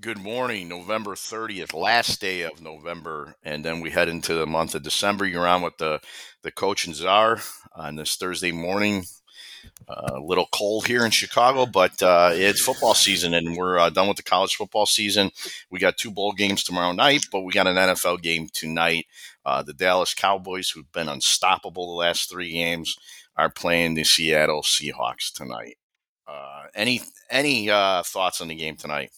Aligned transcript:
Good 0.00 0.18
morning, 0.18 0.68
November 0.68 1.14
30th, 1.14 1.74
last 1.74 2.22
day 2.22 2.40
of 2.42 2.62
November, 2.62 3.34
and 3.42 3.62
then 3.62 3.80
we 3.80 3.90
head 3.90 4.08
into 4.08 4.32
the 4.32 4.46
month 4.46 4.74
of 4.74 4.82
December. 4.82 5.26
You're 5.26 5.46
on 5.46 5.60
with 5.60 5.76
the, 5.76 6.00
the 6.42 6.50
coach 6.50 6.86
and 6.86 6.96
czar 6.96 7.40
on 7.74 7.96
this 7.96 8.16
Thursday 8.16 8.50
morning. 8.50 9.04
Uh, 9.86 10.12
a 10.14 10.20
little 10.20 10.48
cold 10.52 10.86
here 10.86 11.04
in 11.04 11.10
Chicago, 11.10 11.66
but 11.66 12.02
uh, 12.02 12.30
it's 12.32 12.62
football 12.62 12.94
season, 12.94 13.34
and 13.34 13.56
we're 13.56 13.78
uh, 13.78 13.90
done 13.90 14.08
with 14.08 14.16
the 14.16 14.22
college 14.22 14.54
football 14.54 14.86
season. 14.86 15.32
We 15.70 15.78
got 15.78 15.98
two 15.98 16.10
bowl 16.10 16.32
games 16.32 16.64
tomorrow 16.64 16.92
night, 16.92 17.26
but 17.30 17.40
we 17.42 17.52
got 17.52 17.66
an 17.66 17.76
NFL 17.76 18.22
game 18.22 18.48
tonight. 18.50 19.04
Uh, 19.44 19.62
the 19.62 19.74
Dallas 19.74 20.14
Cowboys, 20.14 20.70
who've 20.70 20.90
been 20.92 21.08
unstoppable 21.10 21.88
the 21.88 21.98
last 21.98 22.30
three 22.30 22.52
games, 22.52 22.96
are 23.36 23.50
playing 23.50 23.94
the 23.94 24.04
Seattle 24.04 24.62
Seahawks 24.62 25.30
tonight. 25.30 25.76
Uh, 26.26 26.68
any 26.74 27.02
any 27.28 27.68
uh, 27.68 28.02
thoughts 28.02 28.40
on 28.40 28.48
the 28.48 28.54
game 28.54 28.76
tonight? 28.76 29.10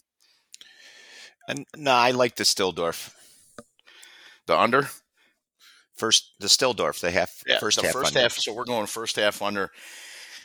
And 1.48 1.66
no, 1.76 1.92
I 1.92 2.12
like 2.12 2.36
the 2.36 2.44
Stilldorf. 2.44 3.14
The 4.46 4.58
under 4.58 4.88
first, 6.02 6.32
the 6.40 6.48
Stilldorf, 6.48 7.00
the 7.00 7.10
half 7.10 7.42
yeah, 7.46 7.58
first 7.58 7.78
the 7.80 7.86
half 7.86 7.92
first 7.92 8.08
under. 8.08 8.20
half. 8.20 8.32
So 8.32 8.52
we're 8.52 8.64
going 8.64 8.86
first 8.86 9.16
half 9.16 9.40
under. 9.40 9.70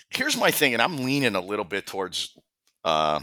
Here's 0.10 0.38
my 0.38 0.52
thing, 0.52 0.74
and 0.74 0.82
I'm 0.82 0.98
leaning 0.98 1.36
a 1.36 1.42
little 1.42 1.66
bit 1.66 1.88
towards 1.88 2.38
uh, 2.86 3.22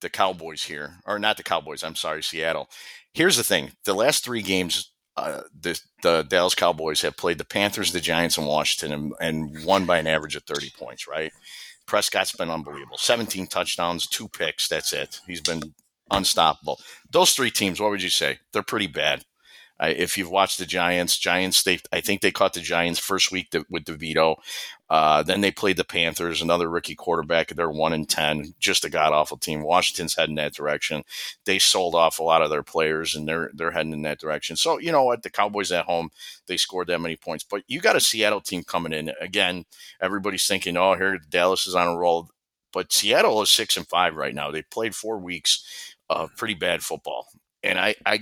the 0.00 0.08
Cowboys 0.08 0.64
here, 0.64 0.94
or 1.06 1.18
not 1.18 1.36
the 1.36 1.42
Cowboys. 1.42 1.82
I'm 1.82 1.96
sorry, 1.96 2.22
Seattle. 2.22 2.70
Here's 3.12 3.36
the 3.36 3.44
thing: 3.44 3.72
the 3.84 3.94
last 3.94 4.24
three 4.24 4.42
games, 4.42 4.90
uh, 5.16 5.42
the, 5.58 5.80
the 6.02 6.22
Dallas 6.22 6.54
Cowboys 6.54 7.02
have 7.02 7.16
played 7.16 7.38
the 7.38 7.44
Panthers, 7.44 7.92
the 7.92 8.00
Giants, 8.00 8.38
and 8.38 8.46
Washington, 8.46 8.92
and, 8.92 9.12
and 9.20 9.64
won 9.64 9.84
by 9.84 9.98
an 9.98 10.06
average 10.06 10.36
of 10.36 10.44
30 10.44 10.70
points. 10.78 11.06
Right? 11.06 11.32
Prescott's 11.86 12.32
been 12.32 12.50
unbelievable. 12.50 12.98
17 12.98 13.48
touchdowns, 13.48 14.06
two 14.06 14.28
picks. 14.28 14.68
That's 14.68 14.92
it. 14.92 15.20
He's 15.26 15.40
been 15.40 15.74
unstoppable. 16.10 16.80
Those 17.10 17.32
three 17.32 17.50
teams, 17.50 17.80
what 17.80 17.90
would 17.90 18.02
you 18.02 18.10
say? 18.10 18.38
They're 18.52 18.62
pretty 18.62 18.86
bad. 18.86 19.24
Uh, 19.80 19.94
if 19.96 20.18
you've 20.18 20.30
watched 20.30 20.58
the 20.58 20.66
Giants, 20.66 21.18
Giants, 21.18 21.62
they 21.62 21.80
I 21.90 22.02
think 22.02 22.20
they 22.20 22.30
caught 22.30 22.52
the 22.52 22.60
Giants 22.60 23.00
first 23.00 23.32
week 23.32 23.50
to, 23.50 23.64
with 23.70 23.84
DeVito. 23.84 24.36
Uh, 24.90 25.22
then 25.22 25.40
they 25.40 25.50
played 25.50 25.78
the 25.78 25.84
Panthers, 25.84 26.42
another 26.42 26.68
rookie 26.68 26.94
quarterback. 26.94 27.48
They're 27.48 27.70
one 27.70 27.94
and 27.94 28.06
ten, 28.06 28.54
just 28.58 28.84
a 28.84 28.90
god 28.90 29.14
awful 29.14 29.38
team. 29.38 29.62
Washington's 29.62 30.16
heading 30.16 30.34
that 30.34 30.52
direction. 30.52 31.02
They 31.46 31.58
sold 31.58 31.94
off 31.94 32.18
a 32.18 32.22
lot 32.22 32.42
of 32.42 32.50
their 32.50 32.62
players, 32.62 33.14
and 33.14 33.26
they're 33.26 33.50
they're 33.54 33.70
heading 33.70 33.94
in 33.94 34.02
that 34.02 34.20
direction. 34.20 34.56
So 34.56 34.78
you 34.78 34.92
know 34.92 35.04
what, 35.04 35.22
the 35.22 35.30
Cowboys 35.30 35.72
at 35.72 35.86
home, 35.86 36.10
they 36.46 36.58
scored 36.58 36.88
that 36.88 37.00
many 37.00 37.16
points, 37.16 37.44
but 37.44 37.62
you 37.66 37.80
got 37.80 37.96
a 37.96 38.00
Seattle 38.00 38.42
team 38.42 38.62
coming 38.64 38.92
in 38.92 39.12
again. 39.18 39.64
Everybody's 40.02 40.46
thinking, 40.46 40.76
oh, 40.76 40.94
here 40.94 41.18
Dallas 41.30 41.66
is 41.66 41.74
on 41.74 41.88
a 41.88 41.96
roll, 41.96 42.28
but 42.70 42.92
Seattle 42.92 43.40
is 43.40 43.50
six 43.50 43.78
and 43.78 43.88
five 43.88 44.14
right 44.14 44.34
now. 44.34 44.50
They 44.50 44.62
played 44.62 44.94
four 44.94 45.18
weeks 45.18 45.89
of 46.10 46.36
pretty 46.36 46.54
bad 46.54 46.82
football, 46.82 47.28
and 47.62 47.78
I, 47.78 47.94
I 48.04 48.20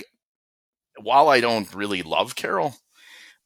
while 1.01 1.29
I 1.29 1.41
don't 1.41 1.73
really 1.75 2.03
love 2.03 2.37
Carroll, 2.37 2.75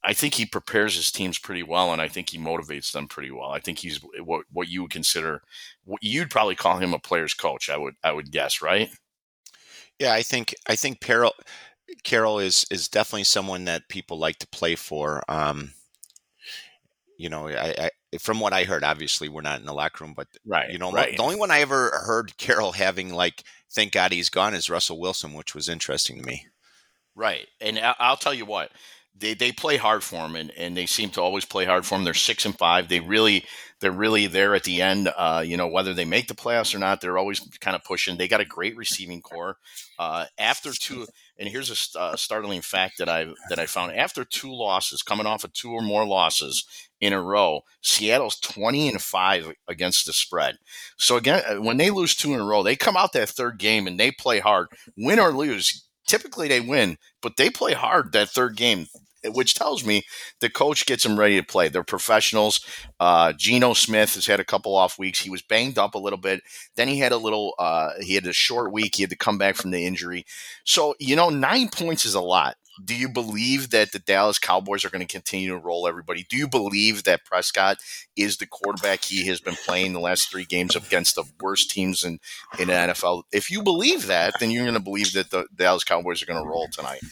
I 0.04 0.14
think 0.14 0.34
he 0.34 0.46
prepares 0.46 0.96
his 0.96 1.12
teams 1.12 1.38
pretty 1.38 1.62
well, 1.62 1.92
and 1.92 2.02
I 2.02 2.08
think 2.08 2.30
he 2.30 2.38
motivates 2.38 2.92
them 2.92 3.06
pretty 3.06 3.30
well. 3.30 3.50
I 3.50 3.60
think 3.60 3.78
he's 3.78 4.00
what 4.20 4.44
what 4.52 4.68
you 4.68 4.82
would 4.82 4.90
consider, 4.90 5.42
what 5.84 6.02
you'd 6.02 6.30
probably 6.30 6.56
call 6.56 6.78
him 6.78 6.92
a 6.92 6.98
player's 6.98 7.34
coach. 7.34 7.70
I 7.70 7.76
would 7.76 7.94
I 8.02 8.12
would 8.12 8.32
guess, 8.32 8.60
right? 8.60 8.90
Yeah, 9.98 10.12
I 10.12 10.22
think 10.22 10.54
I 10.68 10.74
think 10.76 11.00
Carroll 11.00 11.34
Carroll 12.02 12.40
is 12.40 12.66
is 12.70 12.88
definitely 12.88 13.24
someone 13.24 13.64
that 13.66 13.88
people 13.88 14.18
like 14.18 14.38
to 14.38 14.48
play 14.48 14.74
for. 14.74 15.22
Um, 15.28 15.72
you 17.18 17.28
know, 17.28 17.48
I, 17.48 17.74
I, 17.78 17.90
from 18.18 18.40
what 18.40 18.52
I 18.52 18.64
heard, 18.64 18.84
obviously 18.84 19.28
we're 19.28 19.42
not 19.42 19.60
in 19.60 19.66
the 19.66 19.72
locker 19.72 20.04
room, 20.04 20.14
but 20.14 20.28
right, 20.46 20.70
you 20.70 20.78
know, 20.78 20.92
right. 20.92 21.16
the 21.16 21.22
only 21.22 21.36
one 21.36 21.50
I 21.50 21.60
ever 21.60 21.90
heard 22.04 22.36
Carroll 22.36 22.72
having 22.72 23.12
like, 23.12 23.44
thank 23.70 23.92
God 23.92 24.12
he's 24.12 24.28
gone 24.28 24.54
is 24.54 24.70
Russell 24.70 25.00
Wilson, 25.00 25.32
which 25.34 25.54
was 25.54 25.68
interesting 25.68 26.18
to 26.18 26.22
me. 26.22 26.46
Right, 27.14 27.46
and 27.60 27.78
I'll 27.98 28.16
tell 28.16 28.34
you 28.34 28.46
what, 28.46 28.70
they 29.14 29.34
they 29.34 29.52
play 29.52 29.76
hard 29.76 30.02
for 30.02 30.26
him, 30.26 30.36
and, 30.36 30.50
and 30.52 30.76
they 30.76 30.86
seem 30.86 31.10
to 31.10 31.20
always 31.20 31.44
play 31.44 31.64
hard 31.64 31.84
for 31.84 31.96
him. 31.96 32.04
They're 32.04 32.14
six 32.14 32.46
and 32.46 32.56
five. 32.56 32.88
They 32.88 33.00
really 33.00 33.44
they're 33.80 33.92
really 33.92 34.26
there 34.26 34.54
at 34.54 34.64
the 34.64 34.80
end. 34.80 35.12
Uh, 35.14 35.42
you 35.44 35.56
know 35.56 35.68
whether 35.68 35.92
they 35.92 36.04
make 36.04 36.28
the 36.28 36.34
playoffs 36.34 36.74
or 36.74 36.78
not, 36.78 37.00
they're 37.00 37.18
always 37.18 37.40
kind 37.60 37.74
of 37.74 37.84
pushing. 37.84 38.16
They 38.16 38.28
got 38.28 38.40
a 38.40 38.46
great 38.46 38.76
receiving 38.76 39.20
corps. 39.20 39.56
Uh, 39.98 40.26
after 40.38 40.72
two, 40.72 41.06
and 41.38 41.48
here's 41.48 41.94
a 41.94 41.98
uh, 41.98 42.16
startling 42.16 42.62
fact 42.62 42.98
that 42.98 43.08
I 43.08 43.26
that 43.50 43.58
I 43.58 43.66
found: 43.66 43.94
after 43.94 44.24
two 44.24 44.52
losses, 44.52 45.02
coming 45.02 45.26
off 45.26 45.44
of 45.44 45.52
two 45.52 45.72
or 45.72 45.82
more 45.82 46.06
losses 46.06 46.64
in 47.02 47.12
a 47.12 47.20
row, 47.20 47.60
Seattle's 47.82 48.40
twenty 48.40 48.88
and 48.88 49.02
five 49.02 49.52
against 49.68 50.06
the 50.06 50.14
spread. 50.14 50.56
So 50.96 51.18
again, 51.18 51.42
uh, 51.46 51.60
when 51.60 51.76
they 51.76 51.90
lose 51.90 52.14
two 52.14 52.32
in 52.32 52.40
a 52.40 52.44
row, 52.44 52.62
they 52.62 52.76
come 52.76 52.96
out 52.96 53.12
that 53.12 53.28
third 53.28 53.58
game 53.58 53.86
and 53.86 54.00
they 54.00 54.10
play 54.10 54.38
hard, 54.38 54.68
win 54.96 55.20
or 55.20 55.32
lose 55.32 55.86
typically 56.06 56.48
they 56.48 56.60
win, 56.60 56.96
but 57.20 57.36
they 57.36 57.50
play 57.50 57.72
hard 57.72 58.12
that 58.12 58.28
third 58.28 58.56
game, 58.56 58.86
which 59.24 59.54
tells 59.54 59.84
me 59.84 60.02
the 60.40 60.50
coach 60.50 60.84
gets 60.84 61.04
them 61.04 61.18
ready 61.18 61.40
to 61.40 61.46
play. 61.46 61.68
They're 61.68 61.84
professionals. 61.84 62.64
Uh, 62.98 63.32
Geno 63.32 63.72
Smith 63.72 64.14
has 64.14 64.26
had 64.26 64.40
a 64.40 64.44
couple 64.44 64.74
off 64.74 64.98
weeks. 64.98 65.20
He 65.20 65.30
was 65.30 65.42
banged 65.42 65.78
up 65.78 65.94
a 65.94 65.98
little 65.98 66.18
bit. 66.18 66.42
Then 66.76 66.88
he 66.88 66.98
had 66.98 67.12
a 67.12 67.16
little. 67.16 67.54
Uh, 67.58 67.90
he 68.00 68.14
had 68.14 68.26
a 68.26 68.32
short 68.32 68.72
week. 68.72 68.96
He 68.96 69.02
had 69.02 69.10
to 69.10 69.16
come 69.16 69.38
back 69.38 69.56
from 69.56 69.70
the 69.70 69.86
injury. 69.86 70.24
So 70.64 70.94
you 70.98 71.16
know, 71.16 71.30
nine 71.30 71.68
points 71.68 72.04
is 72.04 72.14
a 72.14 72.20
lot. 72.20 72.56
Do 72.84 72.94
you 72.94 73.08
believe 73.08 73.70
that 73.70 73.92
the 73.92 73.98
Dallas 73.98 74.38
Cowboys 74.38 74.84
are 74.84 74.90
going 74.90 75.06
to 75.06 75.12
continue 75.12 75.50
to 75.50 75.58
roll 75.58 75.86
everybody? 75.86 76.24
Do 76.28 76.36
you 76.36 76.48
believe 76.48 77.04
that 77.04 77.24
Prescott 77.24 77.78
is 78.16 78.36
the 78.36 78.46
quarterback 78.46 79.04
he 79.04 79.26
has 79.26 79.40
been 79.40 79.56
playing 79.56 79.92
the 79.92 80.00
last 80.00 80.30
three 80.30 80.44
games 80.44 80.74
against 80.74 81.14
the 81.14 81.24
worst 81.40 81.70
teams 81.70 82.04
in, 82.04 82.18
in 82.58 82.68
the 82.68 82.74
NFL? 82.74 83.24
If 83.32 83.50
you 83.50 83.62
believe 83.62 84.06
that, 84.06 84.34
then 84.40 84.50
you're 84.50 84.64
going 84.64 84.74
to 84.74 84.80
believe 84.80 85.12
that 85.12 85.30
the 85.30 85.46
Dallas 85.54 85.84
Cowboys 85.84 86.22
are 86.22 86.26
going 86.26 86.42
to 86.42 86.48
roll 86.48 86.68
tonight. 86.68 87.02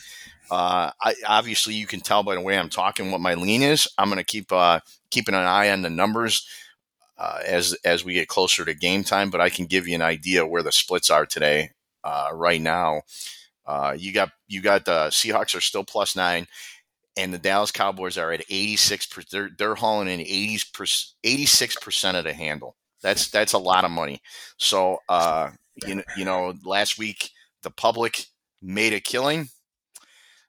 Uh, 0.50 0.90
I, 1.00 1.14
obviously, 1.28 1.74
you 1.74 1.86
can 1.86 2.00
tell 2.00 2.22
by 2.22 2.34
the 2.34 2.40
way 2.40 2.58
I'm 2.58 2.70
talking 2.70 3.10
what 3.10 3.20
my 3.20 3.34
lean 3.34 3.62
is. 3.62 3.86
I'm 3.96 4.08
going 4.08 4.18
to 4.18 4.24
keep 4.24 4.50
uh, 4.50 4.80
keeping 5.10 5.34
an 5.34 5.42
eye 5.42 5.70
on 5.70 5.82
the 5.82 5.90
numbers 5.90 6.46
uh, 7.16 7.38
as 7.46 7.74
as 7.84 8.04
we 8.04 8.14
get 8.14 8.28
closer 8.28 8.64
to 8.64 8.74
game 8.74 9.04
time, 9.04 9.30
but 9.30 9.40
I 9.40 9.50
can 9.50 9.66
give 9.66 9.86
you 9.86 9.94
an 9.94 10.02
idea 10.02 10.46
where 10.46 10.62
the 10.62 10.72
splits 10.72 11.10
are 11.10 11.26
today. 11.26 11.70
Uh, 12.02 12.30
right 12.32 12.62
now, 12.62 13.02
uh, 13.66 13.94
you 13.96 14.12
got 14.12 14.30
you 14.48 14.60
got 14.60 14.84
the 14.84 15.08
Seahawks 15.08 15.54
are 15.56 15.60
still 15.60 15.84
plus 15.84 16.16
nine, 16.16 16.46
and 17.16 17.32
the 17.32 17.38
Dallas 17.38 17.72
Cowboys 17.72 18.18
are 18.18 18.32
at 18.32 18.42
eighty 18.42 18.76
six. 18.76 19.08
They're 19.30 19.50
they're 19.56 19.74
hauling 19.74 20.08
in 20.08 20.20
eighty 20.20 21.46
six 21.46 21.76
percent 21.76 22.16
of 22.16 22.24
the 22.24 22.32
handle. 22.32 22.76
That's 23.02 23.30
that's 23.30 23.52
a 23.52 23.58
lot 23.58 23.84
of 23.84 23.90
money. 23.90 24.20
So 24.56 24.98
uh, 25.08 25.50
you 25.86 25.96
know 25.96 26.02
you 26.16 26.24
know 26.24 26.54
last 26.64 26.98
week 26.98 27.30
the 27.62 27.70
public 27.70 28.26
made 28.62 28.92
a 28.92 29.00
killing. 29.00 29.48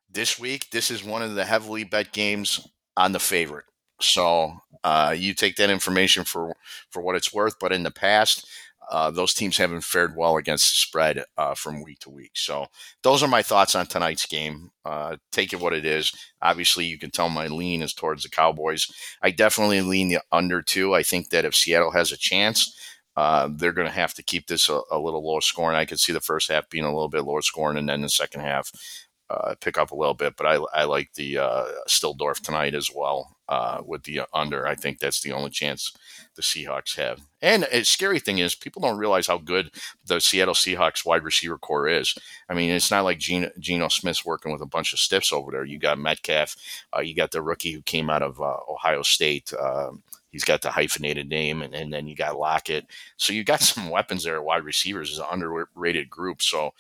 This 0.10 0.38
week, 0.38 0.70
this 0.72 0.92
is 0.92 1.04
one 1.04 1.22
of 1.22 1.36
the 1.36 1.46
heavily 1.46 1.86
bet 1.86 2.12
games 2.12 2.68
on 2.98 3.14
the 3.14 3.20
favorite. 3.20 3.66
So 4.02 4.58
uh, 4.84 5.16
you 5.18 5.34
take 5.34 5.56
that 5.56 5.70
information 5.70 6.24
for 6.24 6.56
for 6.90 7.02
what 7.02 7.16
it's 7.16 7.34
worth. 7.34 7.60
But 7.60 7.72
in 7.72 7.84
the 7.84 7.92
past, 7.92 8.48
uh, 8.90 9.12
those 9.12 9.34
teams 9.34 9.58
haven't 9.58 9.84
fared 9.84 10.16
well 10.16 10.38
against 10.38 10.72
the 10.72 10.76
spread 10.76 11.24
uh, 11.38 11.54
from 11.54 11.84
week 11.84 12.00
to 12.00 12.10
week. 12.10 12.32
So 12.34 12.68
those 13.04 13.24
are 13.24 13.28
my 13.28 13.42
thoughts 13.42 13.76
on 13.76 13.86
tonight's 13.86 14.26
game. 14.26 14.72
Uh, 14.84 15.18
take 15.32 15.54
it 15.54 15.62
what 15.62 15.74
it 15.74 15.86
is. 15.86 16.14
Obviously, 16.42 16.86
you 16.86 16.98
can 16.98 17.12
tell 17.12 17.30
my 17.30 17.48
lean 17.48 17.82
is 17.82 17.94
towards 17.94 18.24
the 18.24 18.30
Cowboys. 18.30 18.92
I 19.22 19.32
definitely 19.32 19.82
lean 19.82 20.10
the 20.10 20.20
under 20.32 20.62
two. 20.62 20.94
I 20.96 21.04
think 21.04 21.30
that 21.30 21.46
if 21.46 21.56
Seattle 21.56 21.92
has 21.92 22.12
a 22.12 22.18
chance, 22.18 22.76
uh, 23.16 23.50
they're 23.54 23.74
going 23.74 23.88
to 23.88 23.94
have 23.94 24.14
to 24.16 24.24
keep 24.24 24.48
this 24.48 24.70
a, 24.70 24.82
a, 24.90 25.00
little 25.00 25.26
lower 25.26 25.42
scoring. 25.42 25.76
I 25.78 25.86
could 25.86 26.00
see 26.00 26.14
the 26.14 26.22
first 26.22 26.50
half 26.50 26.70
being 26.70 26.86
a 26.86 26.94
little 26.94 27.10
bit 27.10 27.24
lower 27.24 27.42
scoring, 27.42 27.78
and 27.78 27.90
then 27.90 28.02
the 28.02 28.10
second 28.10 28.42
half 28.42 28.72
uh, 29.32 29.56
pick 29.60 29.78
up 29.78 29.92
a 29.92 29.96
little 29.96 30.14
bit. 30.14 30.36
But 30.36 30.48
I, 30.48 30.60
I 30.74 30.84
like 30.84 31.14
the 31.14 31.38
uh, 31.38 31.66
Stilldorf 31.88 32.42
tonight 32.42 32.76
as 32.76 32.90
well 32.94 33.36
uh, 33.48 33.82
with 33.86 34.04
the 34.04 34.22
under. 34.34 34.68
I 34.68 34.76
think 34.76 35.00
that's 35.00 35.22
the 35.22 35.32
only 35.32 35.50
chance 35.50 35.92
the 36.36 36.42
Seahawks 36.42 36.96
have. 36.96 37.22
And 37.42 37.64
a 37.72 37.84
scary 37.84 38.20
thing 38.20 38.38
is, 38.38 38.56
people 38.56 38.82
don't 38.82 38.98
realize 38.98 39.28
how 39.28 39.38
good 39.38 39.72
the 40.06 40.20
Seattle 40.20 40.54
Seahawks 40.54 41.06
wide 41.06 41.24
receiver 41.24 41.58
corps 41.58 41.88
is. 41.88 42.16
I 42.50 42.54
mean, 42.54 42.72
it's 42.72 42.92
not 42.92 43.04
like 43.04 43.20
Geno, 43.20 43.50
Geno 43.60 43.88
Smith's 43.88 44.26
working 44.26 44.52
with 44.52 44.62
a 44.62 44.68
bunch 44.68 44.94
of 44.94 45.00
stiffs 45.00 45.34
over 45.34 45.52
there. 45.52 45.66
You 45.66 45.80
got 45.80 46.00
Metcalf, 46.00 46.56
uh, 46.96 47.02
you 47.02 47.16
got 47.16 47.32
the 47.32 47.42
rookie 47.42 47.72
who 47.72 47.82
came 47.82 48.10
out 48.10 48.22
of 48.22 48.40
uh, 48.40 48.58
Ohio 48.70 49.02
State. 49.02 49.54
Um, 49.60 50.04
he's 50.32 50.46
got 50.46 50.62
the 50.62 50.72
hyphenated 50.72 51.28
name, 51.30 51.62
and, 51.62 51.74
and 51.74 51.92
then 51.94 52.08
you 52.08 52.16
got 52.16 52.38
Lockett. 52.38 52.86
So 53.18 53.34
you 53.34 53.44
got 53.44 53.60
some 53.62 53.90
weapons 53.90 54.24
there. 54.24 54.42
Wide 54.42 54.64
receivers 54.64 55.12
is 55.12 55.20
an 55.20 55.26
underrated 55.32 56.10
group. 56.10 56.42
So 56.42 56.74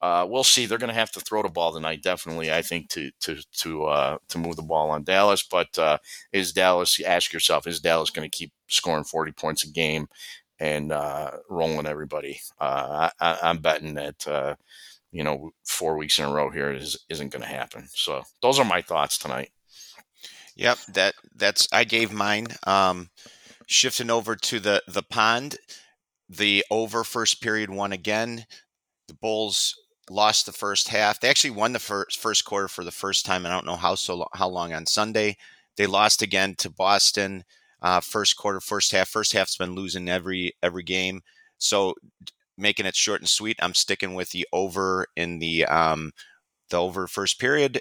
uh, 0.00 0.26
we'll 0.28 0.44
see. 0.44 0.66
They're 0.66 0.78
going 0.78 0.88
to 0.88 0.94
have 0.94 1.10
to 1.12 1.20
throw 1.20 1.42
the 1.42 1.48
ball 1.48 1.72
tonight, 1.72 2.02
definitely. 2.02 2.52
I 2.52 2.62
think 2.62 2.88
to 2.90 3.10
to 3.20 3.38
to 3.58 3.84
uh, 3.86 4.18
to 4.28 4.38
move 4.38 4.56
the 4.56 4.62
ball 4.62 4.90
on 4.90 5.02
Dallas. 5.02 5.42
But 5.42 5.76
uh, 5.78 5.98
is 6.32 6.52
Dallas? 6.52 7.00
Ask 7.04 7.32
yourself: 7.32 7.66
Is 7.66 7.80
Dallas 7.80 8.10
going 8.10 8.28
to 8.28 8.36
keep 8.36 8.52
scoring 8.68 9.04
forty 9.04 9.32
points 9.32 9.64
a 9.64 9.68
game 9.68 10.08
and 10.60 10.92
uh, 10.92 11.32
rolling 11.50 11.86
everybody? 11.86 12.40
Uh, 12.60 13.10
I, 13.18 13.38
am 13.42 13.58
betting 13.58 13.94
that 13.94 14.26
uh, 14.28 14.54
you 15.10 15.24
know 15.24 15.50
four 15.64 15.96
weeks 15.96 16.18
in 16.18 16.26
a 16.26 16.32
row 16.32 16.50
here 16.50 16.70
is 16.70 17.04
isn't 17.08 17.32
going 17.32 17.42
to 17.42 17.48
happen. 17.48 17.88
So 17.92 18.22
those 18.40 18.60
are 18.60 18.64
my 18.64 18.82
thoughts 18.82 19.18
tonight. 19.18 19.50
Yep 20.54 20.78
that 20.92 21.14
that's 21.34 21.66
I 21.72 21.84
gave 21.84 22.12
mine. 22.12 22.48
Um, 22.66 23.10
shifting 23.66 24.10
over 24.10 24.36
to 24.36 24.60
the 24.60 24.82
the 24.86 25.02
pond, 25.02 25.56
the 26.28 26.64
over 26.70 27.02
first 27.02 27.42
period 27.42 27.70
one 27.70 27.92
again 27.92 28.46
the 29.08 29.14
Bulls 29.14 29.74
lost 30.10 30.46
the 30.46 30.52
first 30.52 30.88
half. 30.88 31.20
They 31.20 31.28
actually 31.28 31.50
won 31.50 31.72
the 31.72 31.78
first 31.78 32.18
first 32.18 32.44
quarter 32.44 32.68
for 32.68 32.84
the 32.84 32.90
first 32.90 33.26
time. 33.26 33.46
I 33.46 33.50
don't 33.50 33.66
know 33.66 33.76
how 33.76 33.94
so 33.94 34.26
how 34.34 34.48
long 34.48 34.72
on 34.72 34.86
Sunday. 34.86 35.36
They 35.76 35.86
lost 35.86 36.22
again 36.22 36.54
to 36.58 36.70
Boston. 36.70 37.44
Uh, 37.80 38.00
first 38.00 38.36
quarter, 38.36 38.60
first 38.60 38.92
half. 38.92 39.08
First 39.08 39.32
half's 39.32 39.56
been 39.56 39.74
losing 39.74 40.08
every 40.08 40.54
every 40.62 40.82
game. 40.82 41.22
So 41.58 41.94
making 42.56 42.86
it 42.86 42.96
short 42.96 43.20
and 43.20 43.28
sweet, 43.28 43.56
I'm 43.60 43.74
sticking 43.74 44.14
with 44.14 44.30
the 44.30 44.46
over 44.52 45.06
in 45.16 45.38
the 45.38 45.64
um, 45.66 46.12
the 46.70 46.78
over 46.78 47.06
first 47.06 47.38
period, 47.38 47.80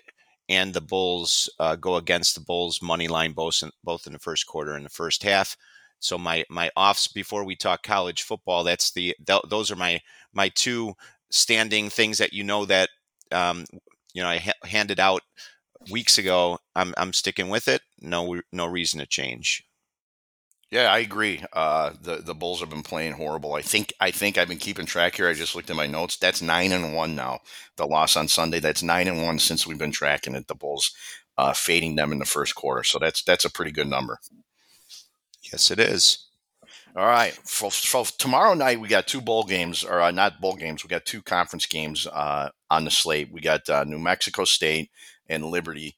and 0.50 0.74
the 0.74 0.82
Bulls 0.82 1.50
uh, 1.60 1.76
go 1.76 1.96
against 1.96 2.36
the 2.36 2.42
Bulls 2.42 2.82
money 2.82 3.08
line 3.08 3.34
both 3.34 3.64
in, 3.64 3.72
both 3.84 4.08
in 4.08 4.14
the 4.14 4.20
first 4.20 4.46
quarter 4.48 4.76
and 4.76 4.86
the 4.86 4.90
first 4.90 5.24
half. 5.24 5.58
So 6.00 6.18
my 6.18 6.46
my 6.50 6.70
offs 6.76 7.08
before 7.08 7.44
we 7.44 7.56
talk 7.56 7.84
college 7.84 8.24
football, 8.24 8.64
that's 8.64 8.92
the 8.92 9.16
th- 9.26 9.42
those 9.50 9.72
are 9.72 9.76
my 9.76 10.00
my 10.34 10.50
two 10.50 10.94
standing 11.32 11.90
things 11.90 12.18
that 12.20 12.34
you 12.34 12.44
know 12.44 12.66
that 12.66 12.90
um, 13.32 13.66
you 14.14 14.22
know 14.24 14.30
I 14.30 14.38
ha- 14.40 14.54
handed 14.68 15.00
out 15.00 15.22
weeks 15.92 16.18
ago. 16.18 16.60
I'm 16.76 16.94
I'm 16.98 17.14
sticking 17.14 17.50
with 17.50 17.68
it. 17.68 17.82
No 18.02 18.42
no 18.52 18.66
reason 18.66 19.00
to 19.00 19.06
change. 19.06 19.64
Yeah, 20.70 20.92
I 20.92 21.00
agree. 21.00 21.44
Uh, 21.54 21.94
the 22.02 22.18
the 22.18 22.36
Bulls 22.36 22.60
have 22.60 22.70
been 22.70 22.84
playing 22.84 23.14
horrible. 23.14 23.54
I 23.54 23.62
think 23.62 23.94
I 24.02 24.12
think 24.12 24.38
I've 24.38 24.50
been 24.50 24.58
keeping 24.58 24.86
track 24.86 25.16
here. 25.16 25.30
I 25.30 25.34
just 25.34 25.56
looked 25.56 25.70
at 25.70 25.78
my 25.78 25.88
notes. 25.88 26.18
That's 26.18 26.42
nine 26.42 26.74
and 26.74 26.94
one 26.94 27.16
now. 27.16 27.40
The 27.78 27.88
loss 27.88 28.18
on 28.18 28.28
Sunday. 28.28 28.60
That's 28.60 28.84
nine 28.84 29.08
and 29.08 29.24
one 29.24 29.40
since 29.40 29.66
we've 29.66 29.78
been 29.78 29.94
tracking 29.94 30.36
it. 30.36 30.48
The 30.48 30.56
Bulls 30.56 30.92
uh, 31.38 31.54
fading 31.54 31.96
them 31.96 32.12
in 32.12 32.20
the 32.20 32.26
first 32.26 32.56
quarter. 32.56 32.84
So 32.84 33.00
that's 33.00 33.24
that's 33.24 33.46
a 33.46 33.52
pretty 33.52 33.72
good 33.72 33.88
number. 33.88 34.20
Yes, 35.52 35.72
it 35.72 35.80
is. 35.80 36.27
All 36.98 37.06
right. 37.06 37.32
For, 37.46 37.70
tomorrow 38.18 38.56
night, 38.56 38.80
we 38.80 38.88
got 38.88 39.06
two 39.06 39.22
bowl 39.22 39.44
games, 39.44 39.84
or 39.84 40.02
uh, 40.02 40.10
not 40.10 40.42
bowl 40.42 40.56
games. 40.56 40.84
We 40.84 40.88
got 40.88 41.06
two 41.06 41.22
conference 41.22 41.68
games 41.68 42.08
uh, 42.08 42.50
on 42.72 42.86
the 42.86 42.92
slate. 42.92 43.32
We 43.32 43.40
got 43.40 43.70
uh, 43.70 43.84
New 43.84 44.00
Mexico 44.00 44.46
State 44.46 44.90
and 45.30 45.46
Liberty. 45.46 45.96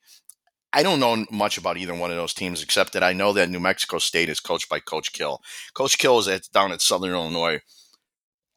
I 0.73 0.83
don't 0.83 0.99
know 0.99 1.25
much 1.31 1.57
about 1.57 1.77
either 1.77 1.95
one 1.95 2.11
of 2.11 2.17
those 2.17 2.33
teams, 2.33 2.61
except 2.61 2.91
that 2.93 3.03
I 3.03 3.13
know 3.13 3.31
that 3.31 3.49
New 3.49 3.61
Mexico 3.61 3.97
State 3.97 4.27
is 4.27 4.41
coached 4.41 4.67
by 4.67 4.81
Coach 4.81 5.13
Kill. 5.13 5.39
Coach 5.73 5.97
Kill 5.97 6.19
is 6.19 6.27
at, 6.27 6.49
down 6.53 6.73
at 6.73 6.81
Southern 6.81 7.11
Illinois, 7.11 7.61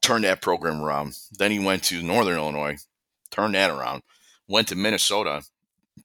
turned 0.00 0.24
that 0.24 0.42
program 0.42 0.82
around. 0.82 1.14
Then 1.30 1.52
he 1.52 1.60
went 1.60 1.84
to 1.84 2.02
Northern 2.02 2.38
Illinois, 2.38 2.76
turned 3.30 3.54
that 3.54 3.70
around. 3.70 4.02
Went 4.48 4.66
to 4.68 4.74
Minnesota, 4.74 5.42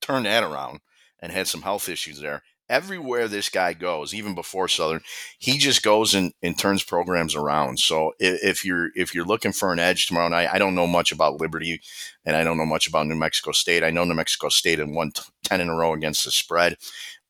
turned 0.02 0.28
that 0.28 0.44
around, 0.44 0.82
and 1.20 1.32
had 1.32 1.48
some 1.48 1.64
health 1.64 1.90
issues 1.90 2.22
there 2.22 2.44
everywhere 2.70 3.28
this 3.28 3.50
guy 3.50 3.74
goes, 3.74 4.14
even 4.14 4.36
before 4.36 4.68
Southern, 4.68 5.02
he 5.40 5.58
just 5.58 5.84
goes 5.84 6.14
and, 6.14 6.34
and 6.42 6.58
turns 6.58 6.84
programs 6.84 7.36
around. 7.36 7.80
So 7.80 8.14
if, 8.20 8.44
if, 8.44 8.66
you're 8.66 8.90
if 8.96 9.14
you're 9.14 9.26
looking 9.26 9.54
for 9.54 9.72
an 9.72 9.80
edge 9.80 10.08
tomorrow 10.08 10.28
night, 10.28 10.50
I 10.52 10.58
don't 10.58 10.76
know 10.76 10.88
much 10.88 11.12
about 11.12 11.40
Liberty, 11.40 11.82
and 12.26 12.36
I 12.36 12.44
don't 12.44 12.58
know 12.58 12.66
much 12.66 12.88
about 12.88 13.08
New 13.08 13.16
Mexico 13.16 13.52
State. 13.52 13.84
I 13.84 13.92
know 13.92 14.04
New 14.04 14.14
Mexico 14.14 14.50
State 14.50 14.80
and 14.80 14.96
won 14.96 15.12
10 15.44 15.62
in 15.62 15.70
a 15.70 15.76
row 15.76 15.94
against 15.94 16.26
the 16.26 16.32
spread. 16.32 16.78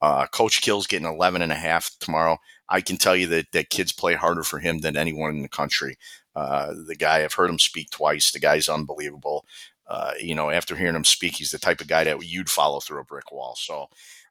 Uh, 0.01 0.27
Coach 0.27 0.61
Kill's 0.61 0.87
getting 0.87 1.07
11 1.07 1.41
and 1.41 1.51
a 1.51 1.55
half 1.55 1.91
tomorrow. 1.99 2.37
I 2.69 2.81
can 2.81 2.97
tell 2.97 3.15
you 3.15 3.27
that, 3.27 3.51
that 3.53 3.69
kids 3.69 3.91
play 3.91 4.13
harder 4.13 4.43
for 4.43 4.59
him 4.59 4.79
than 4.79 4.97
anyone 4.97 5.35
in 5.35 5.41
the 5.41 5.49
country. 5.49 5.97
Uh, 6.35 6.73
the 6.85 6.95
guy, 6.95 7.23
I've 7.23 7.33
heard 7.33 7.49
him 7.49 7.59
speak 7.59 7.89
twice. 7.89 8.31
The 8.31 8.39
guy's 8.39 8.69
unbelievable. 8.69 9.45
Uh, 9.87 10.11
you 10.19 10.35
know, 10.35 10.49
after 10.49 10.75
hearing 10.75 10.95
him 10.95 11.05
speak, 11.05 11.35
he's 11.35 11.51
the 11.51 11.57
type 11.57 11.81
of 11.81 11.87
guy 11.87 12.03
that 12.03 12.23
you'd 12.23 12.49
follow 12.49 12.79
through 12.79 12.99
a 12.99 13.05
brick 13.05 13.31
wall. 13.31 13.55
So 13.57 13.87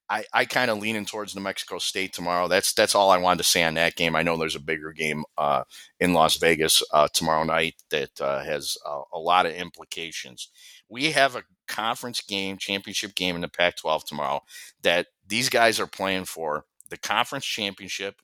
I, 0.09 0.25
I 0.33 0.45
kind 0.45 0.71
of 0.71 0.79
leaning 0.79 1.05
towards 1.05 1.35
New 1.35 1.43
Mexico 1.43 1.79
State 1.79 2.13
tomorrow. 2.13 2.47
That's 2.47 2.73
that's 2.73 2.95
all 2.95 3.11
I 3.11 3.19
wanted 3.19 3.39
to 3.39 3.49
say 3.49 3.65
on 3.65 3.75
that 3.75 3.97
game. 3.97 4.15
I 4.15 4.23
know 4.23 4.37
there's 4.37 4.55
a 4.55 4.61
bigger 4.61 4.93
game 4.93 5.25
uh, 5.37 5.65
in 5.99 6.13
Las 6.13 6.37
Vegas 6.37 6.83
uh, 6.93 7.09
tomorrow 7.13 7.43
night 7.43 7.75
that 7.91 8.21
uh, 8.21 8.43
has 8.45 8.77
a, 9.13 9.19
lot 9.19 9.47
of 9.47 9.53
implications. 9.53 10.49
We 10.89 11.11
have 11.13 11.35
a 11.35 11.43
conference 11.67 12.21
game, 12.21 12.59
championship 12.59 13.17
game 13.17 13.35
in 13.35 13.41
the 13.41 13.49
Pac-12 13.49 14.05
tomorrow 14.05 14.43
that 14.83 15.09
these 15.27 15.49
guys 15.49 15.81
are 15.81 15.89
playing 15.89 16.27
for 16.27 16.65
the 16.89 16.97
conference 16.97 17.45
championship, 17.45 18.23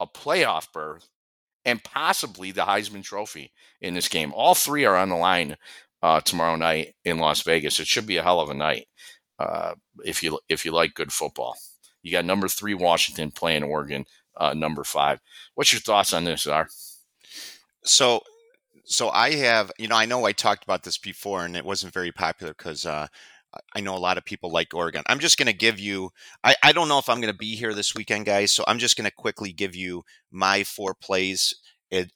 a 0.00 0.06
playoff 0.06 0.72
berth, 0.72 1.10
and 1.66 1.84
possibly 1.84 2.50
the 2.50 2.62
Heisman 2.62 3.02
Trophy 3.02 3.52
in 3.82 3.92
this 3.92 4.08
game. 4.08 4.32
All 4.34 4.54
three 4.54 4.86
are 4.86 4.96
on 4.96 5.10
the 5.10 5.16
line 5.16 5.58
uh, 6.02 6.20
tomorrow 6.20 6.56
night 6.56 6.94
in 7.04 7.18
Las 7.18 7.42
Vegas. 7.42 7.78
It 7.78 7.86
should 7.86 8.06
be 8.06 8.16
a 8.16 8.22
hell 8.22 8.40
of 8.40 8.48
a 8.48 8.54
night. 8.54 8.86
Uh, 9.38 9.74
if 10.04 10.22
you 10.22 10.38
if 10.48 10.64
you 10.64 10.72
like 10.72 10.94
good 10.94 11.12
football. 11.12 11.56
You 12.02 12.12
got 12.12 12.24
number 12.24 12.48
three 12.48 12.74
Washington 12.74 13.30
playing 13.30 13.62
Oregon, 13.62 14.04
uh, 14.36 14.54
number 14.54 14.84
five. 14.84 15.20
What's 15.54 15.72
your 15.72 15.80
thoughts 15.80 16.12
on 16.12 16.24
this, 16.24 16.46
Ar? 16.46 16.68
So, 17.84 18.22
so 18.84 19.10
I 19.10 19.34
have, 19.34 19.70
you 19.78 19.88
know, 19.88 19.96
I 19.96 20.06
know 20.06 20.24
I 20.24 20.32
talked 20.32 20.64
about 20.64 20.82
this 20.82 20.98
before, 20.98 21.44
and 21.44 21.56
it 21.56 21.64
wasn't 21.64 21.94
very 21.94 22.10
popular 22.12 22.54
because 22.56 22.84
uh, 22.86 23.06
I 23.74 23.80
know 23.80 23.96
a 23.96 23.98
lot 23.98 24.18
of 24.18 24.24
people 24.24 24.50
like 24.50 24.74
Oregon. 24.74 25.02
I'm 25.06 25.20
just 25.20 25.38
going 25.38 25.46
to 25.46 25.52
give 25.52 25.78
you. 25.78 26.10
I, 26.42 26.54
I 26.62 26.72
don't 26.72 26.88
know 26.88 26.98
if 26.98 27.08
I'm 27.08 27.20
going 27.20 27.32
to 27.32 27.38
be 27.38 27.54
here 27.54 27.74
this 27.74 27.94
weekend, 27.94 28.26
guys. 28.26 28.52
So 28.52 28.64
I'm 28.66 28.78
just 28.78 28.96
going 28.96 29.08
to 29.08 29.14
quickly 29.14 29.52
give 29.52 29.76
you 29.76 30.02
my 30.30 30.64
four 30.64 30.94
plays 30.94 31.54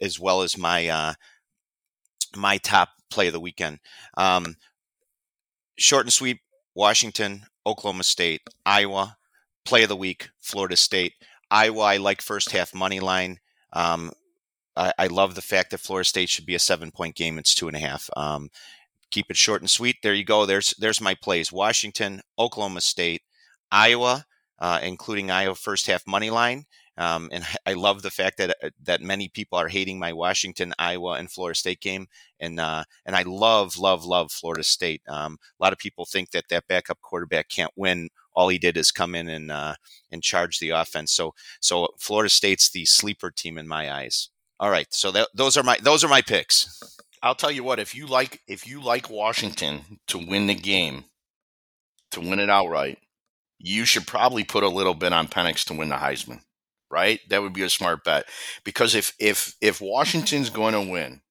as 0.01 0.19
well 0.19 0.43
as 0.43 0.57
my 0.57 0.89
uh, 0.89 1.15
my 2.35 2.59
top 2.59 2.89
play 3.11 3.27
of 3.27 3.33
the 3.33 3.41
weekend. 3.41 3.79
Um, 4.17 4.57
short 5.79 6.07
and 6.07 6.13
sweet. 6.13 6.41
Washington, 6.77 7.47
Oklahoma 7.65 8.05
State, 8.05 8.43
Iowa, 8.67 9.17
play 9.65 9.85
of 9.85 9.89
the 9.89 9.97
week, 9.97 10.29
Florida 10.39 10.77
State. 10.77 11.15
Iowa, 11.51 11.81
I 11.81 11.97
like 11.97 12.21
first 12.21 12.53
half 12.53 12.75
money 12.75 13.01
line. 13.01 13.39
Um, 13.73 14.13
I, 14.77 14.93
I, 14.99 15.07
love 15.07 15.35
the 15.35 15.43
fact 15.43 15.71
that 15.71 15.81
Florida 15.81 16.07
State 16.07 16.29
should 16.29 16.45
be 16.45 16.55
a 16.55 16.59
seven 16.59 16.91
point 16.91 17.17
game. 17.17 17.39
It's 17.39 17.55
two 17.55 17.67
and 17.67 17.77
a 17.77 17.81
half. 17.81 18.11
Um, 18.15 18.51
keep 19.11 19.31
it 19.31 19.39
short 19.39 19.63
and 19.63 19.71
sweet. 19.71 19.97
There 20.03 20.13
you 20.13 20.25
go. 20.25 20.45
There's 20.45 20.75
there's 20.79 21.01
my 21.01 21.15
plays: 21.15 21.51
Washington, 21.51 22.21
Oklahoma 22.39 22.83
State, 22.83 23.23
Iowa, 23.73 24.27
uh, 24.59 24.81
including 24.83 25.31
Iowa 25.31 25.55
first 25.55 25.87
half 25.87 26.07
money 26.07 26.29
line, 26.29 26.67
um, 26.99 27.29
and 27.31 27.45
I 27.67 27.75
love 27.75 28.03
the 28.03 28.11
fact 28.11 28.39
that 28.39 28.57
uh, 28.63 28.71
that 28.83 29.03
many 29.03 29.29
people 29.29 29.59
are 29.59 29.69
hating 29.69 29.99
my 29.99 30.13
Washington, 30.13 30.73
Iowa, 30.79 31.13
and 31.13 31.31
Florida 31.31 31.57
State 31.57 31.81
game, 31.81 32.09
and 32.41 32.59
uh, 32.59 32.85
and 33.05 33.15
I 33.15 33.23
love, 33.23 33.77
love, 33.77 34.05
love 34.05 34.33
Florida 34.33 34.63
State. 34.63 35.03
Um, 35.07 35.39
a 35.61 35.63
lot 35.63 35.73
of 35.73 35.79
people 35.79 36.07
think 36.07 36.31
that 36.31 36.49
that 36.49 36.69
backup 36.69 37.01
quarterback 37.03 37.49
can't 37.49 37.73
win. 37.77 38.09
All 38.35 38.49
he 38.49 38.59
did 38.59 38.77
is 38.77 38.93
come 38.93 39.15
in 39.15 39.29
and 39.29 39.53
uh, 39.53 39.75
and 40.11 40.23
charge 40.23 40.59
the 40.59 40.71
offense. 40.71 41.13
So 41.13 41.35
so 41.61 41.89
Florida 41.99 42.31
State's 42.31 42.71
the 42.71 42.87
sleeper 42.87 43.31
team 43.31 43.59
in 43.59 43.69
my 43.69 43.93
eyes. 43.93 44.31
All 44.59 44.71
right, 44.71 44.87
so 44.91 45.11
that, 45.11 45.29
those 45.35 45.59
are 45.59 45.63
my 45.63 45.77
those 45.83 46.03
are 46.03 46.09
my 46.09 46.23
picks. 46.23 46.97
I'll 47.23 47.35
tell 47.35 47.53
you 47.53 47.63
what 47.63 47.79
if 47.79 47.95
you 47.95 48.07
like 48.07 48.41
if 48.49 48.67
you 48.67 48.81
like 48.81 49.11
Washington 49.11 49.99
to 50.07 50.19
win 50.19 50.47
the 50.47 50.55
game, 50.55 51.05
to 52.13 52.21
win 52.21 52.39
it 52.39 52.49
outright, 52.49 52.99
you 53.59 53.85
should 53.85 54.07
probably 54.07 54.45
put 54.45 54.65
a 54.65 54.69
little 54.69 54.95
bit 54.95 55.13
on 55.13 55.29
Penix 55.29 55.63
to 55.67 55.75
win 55.75 55.91
the 55.91 55.97
Heisman 55.97 56.41
right? 56.91 57.21
That 57.29 57.43
would 57.43 57.53
be 57.53 57.63
a 57.63 57.71
smart 57.71 58.05
bet 58.05 58.27
because 58.65 58.95
if 58.95 59.15
if 59.19 59.55
if 59.61 59.81
Washington's 59.81 60.51
going 60.51 60.75
to 60.75 60.91
win, 60.91 61.23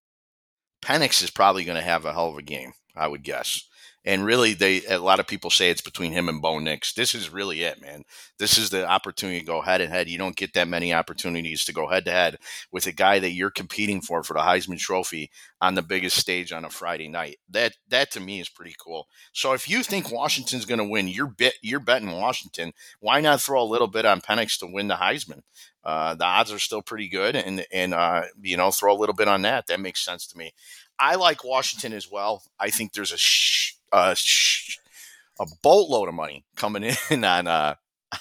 Penix 0.81 1.23
is 1.23 1.31
probably 1.31 1.63
going 1.63 1.77
to 1.77 1.83
have 1.83 2.05
a 2.05 2.13
hell 2.13 2.29
of 2.29 2.37
a 2.37 2.41
game, 2.41 2.73
I 2.95 3.07
would 3.07 3.23
guess. 3.23 3.67
And 4.05 4.23
really, 4.23 4.53
they 4.53 4.83
a 4.85 4.99
lot 4.99 5.19
of 5.19 5.27
people 5.27 5.49
say 5.49 5.69
it's 5.69 5.81
between 5.81 6.11
him 6.11 6.29
and 6.29 6.41
Bo 6.41 6.59
Nix. 6.59 6.93
This 6.93 7.15
is 7.15 7.33
really 7.33 7.63
it, 7.63 7.81
man. 7.81 8.03
This 8.37 8.57
is 8.57 8.69
the 8.69 8.87
opportunity 8.87 9.39
to 9.39 9.45
go 9.45 9.61
head 9.61 9.79
to 9.79 9.87
head. 9.87 10.07
You 10.07 10.19
don't 10.19 10.35
get 10.35 10.53
that 10.53 10.67
many 10.67 10.93
opportunities 10.93 11.65
to 11.65 11.73
go 11.73 11.87
head 11.87 12.05
to 12.05 12.11
head 12.11 12.37
with 12.71 12.85
a 12.85 12.91
guy 12.91 13.17
that 13.19 13.31
you're 13.31 13.49
competing 13.49 14.01
for 14.01 14.21
for 14.21 14.33
the 14.33 14.41
Heisman 14.41 14.77
Trophy 14.77 15.31
on 15.59 15.73
the 15.73 15.81
biggest 15.81 16.17
stage 16.17 16.51
on 16.51 16.65
a 16.65 16.69
Friday 16.69 17.07
night. 17.07 17.37
That 17.49 17.73
that 17.89 18.11
to 18.11 18.19
me 18.19 18.39
is 18.39 18.49
pretty 18.49 18.75
cool. 18.79 19.07
So 19.33 19.53
if 19.53 19.67
you 19.67 19.81
think 19.81 20.11
Washington's 20.11 20.65
going 20.65 20.79
to 20.79 20.83
win, 20.85 21.07
you're 21.07 21.27
bet 21.27 21.55
you're 21.61 21.79
betting 21.79 22.11
Washington. 22.11 22.73
Why 22.99 23.21
not 23.21 23.41
throw 23.41 23.61
a 23.61 23.65
little 23.65 23.87
bit 23.87 24.05
on 24.05 24.21
Penix 24.21 24.59
to 24.59 24.67
win 24.67 24.87
the 24.87 24.95
Heisman? 24.95 25.41
Uh, 25.83 26.15
the 26.15 26.25
odds 26.25 26.51
are 26.51 26.59
still 26.59 26.81
pretty 26.81 27.07
good, 27.07 27.35
and 27.35 27.65
and 27.71 27.93
uh, 27.93 28.23
you 28.41 28.57
know 28.57 28.71
throw 28.71 28.93
a 28.93 28.97
little 28.97 29.15
bit 29.15 29.27
on 29.27 29.43
that. 29.43 29.67
That 29.67 29.79
makes 29.79 30.03
sense 30.03 30.27
to 30.27 30.37
me. 30.37 30.53
I 30.99 31.15
like 31.15 31.43
Washington 31.43 31.93
as 31.93 32.09
well. 32.09 32.43
I 32.59 32.69
think 32.69 32.93
there's 32.93 33.11
a 33.11 33.17
sh- 33.17 33.74
a, 33.95 34.15
a 35.39 35.45
boatload 35.63 36.09
of 36.09 36.15
money 36.15 36.45
coming 36.55 36.93
in 37.09 37.23
on 37.25 37.47
uh, 37.47 37.75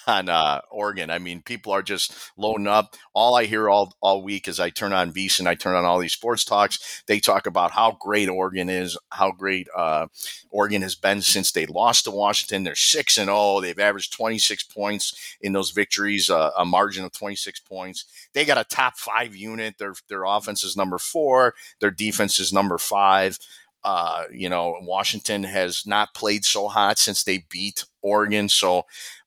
on 0.07 0.29
uh, 0.29 0.61
Oregon. 0.71 1.11
I 1.11 1.19
mean, 1.19 1.43
people 1.43 1.73
are 1.73 1.83
just 1.83 2.15
loading 2.37 2.67
up. 2.67 2.97
All 3.13 3.37
I 3.37 3.45
hear 3.45 3.69
all 3.69 3.95
all 4.01 4.23
week 4.23 4.49
is 4.49 4.61
I 4.61 4.71
turn 4.71 4.93
on 4.93 5.13
and 5.15 5.49
I 5.49 5.55
turn 5.55 5.77
on 5.77 5.85
all 5.85 5.99
these 5.99 6.13
sports 6.13 6.45
talks. 6.45 7.03
They 7.07 7.21
talk 7.21 7.47
about 7.47 7.73
how 7.73 7.97
great 8.01 8.29
Oregon 8.29 8.69
is, 8.69 8.99
how 9.11 9.33
great 9.33 9.69
uh, 9.77 10.07
Oregon 10.51 10.83
has 10.83 10.95
been 10.95 11.23
since 11.23 11.53
they 11.53 11.67
lost 11.67 12.05
to 12.05 12.11
Washington. 12.11 12.65
They're 12.65 12.75
six 12.75 13.19
and 13.19 13.27
zero. 13.27 13.37
Oh. 13.37 13.61
They've 13.61 13.79
averaged 13.79 14.13
twenty 14.13 14.39
six 14.39 14.63
points 14.63 15.37
in 15.41 15.53
those 15.53 15.71
victories, 15.71 16.31
uh, 16.31 16.51
a 16.57 16.65
margin 16.65 17.05
of 17.05 17.13
twenty 17.13 17.37
six 17.37 17.61
points. 17.61 18.05
They 18.33 18.45
got 18.45 18.59
a 18.59 18.65
top 18.65 18.97
five 18.97 19.37
unit. 19.37 19.79
Their 19.79 19.95
their 20.09 20.25
offense 20.25 20.65
is 20.65 20.77
number 20.77 20.99
four. 20.99 21.55
Their 21.81 21.91
defense 21.91 22.39
is 22.39 22.53
number 22.53 22.79
five. 22.79 23.39
Uh, 23.85 24.25
you 24.33 24.49
know, 24.49 24.77
Washington 24.81 25.45
has 25.45 25.87
not 25.87 26.15
played 26.15 26.45
so 26.45 26.69
hot 26.69 26.99
since 26.99 27.23
they 27.25 27.45
beat 27.51 27.85
Oregon. 28.03 28.49
So 28.49 28.85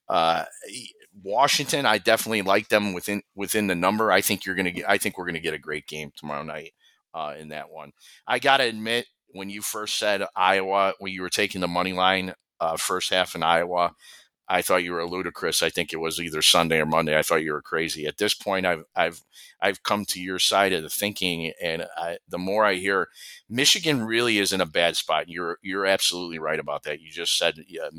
uh, 0.09 0.45
Washington, 1.23 1.85
I 1.85 1.97
definitely 1.99 2.41
like 2.41 2.69
them 2.69 2.93
within 2.93 3.21
within 3.35 3.67
the 3.67 3.75
number. 3.75 4.11
I 4.11 4.21
think 4.21 4.45
you're 4.45 4.55
gonna 4.55 4.71
get. 4.71 4.89
I 4.89 4.97
think 4.97 5.17
we're 5.17 5.25
gonna 5.25 5.39
get 5.39 5.53
a 5.53 5.59
great 5.59 5.87
game 5.87 6.11
tomorrow 6.15 6.43
night 6.43 6.73
uh, 7.13 7.35
in 7.37 7.49
that 7.49 7.69
one. 7.69 7.91
I 8.27 8.39
got 8.39 8.57
to 8.57 8.63
admit, 8.63 9.07
when 9.29 9.49
you 9.49 9.61
first 9.61 9.97
said 9.97 10.23
Iowa, 10.35 10.93
when 10.99 11.11
you 11.11 11.21
were 11.21 11.29
taking 11.29 11.61
the 11.61 11.67
money 11.67 11.93
line 11.93 12.33
uh, 12.59 12.77
first 12.77 13.11
half 13.11 13.35
in 13.35 13.43
Iowa, 13.43 13.95
I 14.49 14.61
thought 14.61 14.83
you 14.83 14.93
were 14.93 15.05
ludicrous. 15.05 15.61
I 15.61 15.69
think 15.69 15.91
it 15.91 15.97
was 15.97 16.21
either 16.21 16.41
Sunday 16.41 16.79
or 16.79 16.85
Monday. 16.85 17.17
I 17.17 17.21
thought 17.21 17.43
you 17.43 17.51
were 17.51 17.61
crazy. 17.61 18.05
At 18.05 18.17
this 18.17 18.33
point, 18.33 18.65
I've 18.65 18.85
I've 18.95 19.21
I've 19.61 19.83
come 19.83 20.05
to 20.05 20.21
your 20.21 20.39
side 20.39 20.71
of 20.71 20.83
the 20.83 20.89
thinking, 20.89 21.51
and 21.61 21.85
I, 21.97 22.19
the 22.29 22.37
more 22.37 22.63
I 22.63 22.75
hear, 22.75 23.09
Michigan 23.49 24.03
really 24.03 24.37
is 24.37 24.53
in 24.53 24.61
a 24.61 24.65
bad 24.65 24.95
spot. 24.95 25.27
You're 25.27 25.59
you're 25.61 25.85
absolutely 25.85 26.39
right 26.39 26.59
about 26.59 26.83
that. 26.83 27.01
You 27.01 27.11
just 27.11 27.37
said 27.37 27.55
yeah, 27.67 27.89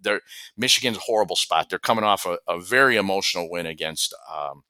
they're 0.00 0.22
Michigan's 0.56 0.98
horrible 0.98 1.36
spot. 1.36 1.68
They're 1.68 1.78
coming 1.78 2.04
off 2.04 2.24
a, 2.24 2.38
a 2.48 2.58
very 2.58 2.96
emotional 2.96 3.50
win 3.50 3.66
against 3.66 4.14
um, 4.34 4.62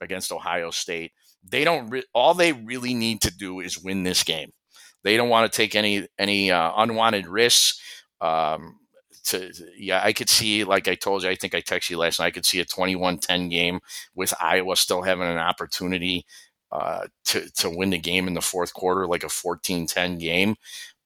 against 0.00 0.32
Ohio 0.32 0.70
State. 0.70 1.12
They 1.46 1.62
don't 1.62 1.88
re- 1.90 2.04
all 2.12 2.34
they 2.34 2.52
really 2.52 2.94
need 2.94 3.20
to 3.22 3.36
do 3.36 3.60
is 3.60 3.82
win 3.82 4.02
this 4.02 4.24
game. 4.24 4.52
They 5.04 5.16
don't 5.16 5.28
want 5.28 5.50
to 5.50 5.56
take 5.56 5.76
any 5.76 6.08
any 6.18 6.50
uh, 6.50 6.72
unwanted 6.76 7.28
risks. 7.28 7.80
Um, 8.20 8.80
to 9.24 9.52
yeah, 9.76 10.00
I 10.04 10.12
could 10.12 10.28
see 10.28 10.64
like 10.64 10.88
I 10.88 10.94
told 10.94 11.22
you, 11.22 11.28
I 11.28 11.34
think 11.34 11.54
I 11.54 11.60
texted 11.62 11.90
you 11.90 11.98
last 11.98 12.18
night. 12.20 12.26
I 12.26 12.30
could 12.30 12.46
see 12.46 12.60
a 12.60 12.64
21-10 12.64 13.50
game 13.50 13.80
with 14.14 14.34
Iowa 14.40 14.76
still 14.76 15.02
having 15.02 15.26
an 15.28 15.38
opportunity 15.38 16.26
uh, 16.72 17.06
to 17.26 17.48
to 17.56 17.70
win 17.70 17.90
the 17.90 17.98
game 17.98 18.28
in 18.28 18.34
the 18.34 18.40
fourth 18.42 18.74
quarter, 18.74 19.06
like 19.06 19.24
a 19.24 19.30
14-10 19.30 20.18
game. 20.18 20.56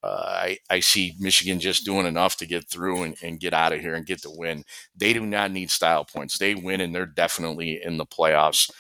Uh, 0.02 0.22
I, 0.26 0.58
I 0.70 0.80
see 0.80 1.14
Michigan 1.18 1.58
just 1.58 1.84
doing 1.84 2.06
enough 2.06 2.37
to 2.37 2.46
get 2.46 2.68
through 2.68 3.02
and, 3.02 3.16
and 3.22 3.40
get 3.40 3.52
out 3.52 3.72
of 3.72 3.80
here 3.80 3.94
and 3.94 4.06
get 4.06 4.22
the 4.22 4.30
win. 4.30 4.64
They 4.96 5.12
do 5.12 5.26
not 5.26 5.50
need 5.50 5.70
style 5.70 6.04
points. 6.04 6.38
They 6.38 6.54
win 6.54 6.80
and 6.80 6.94
they're 6.94 7.04
definitely 7.04 7.80
in 7.82 7.96
the 7.96 8.06
playoffs. 8.06 8.70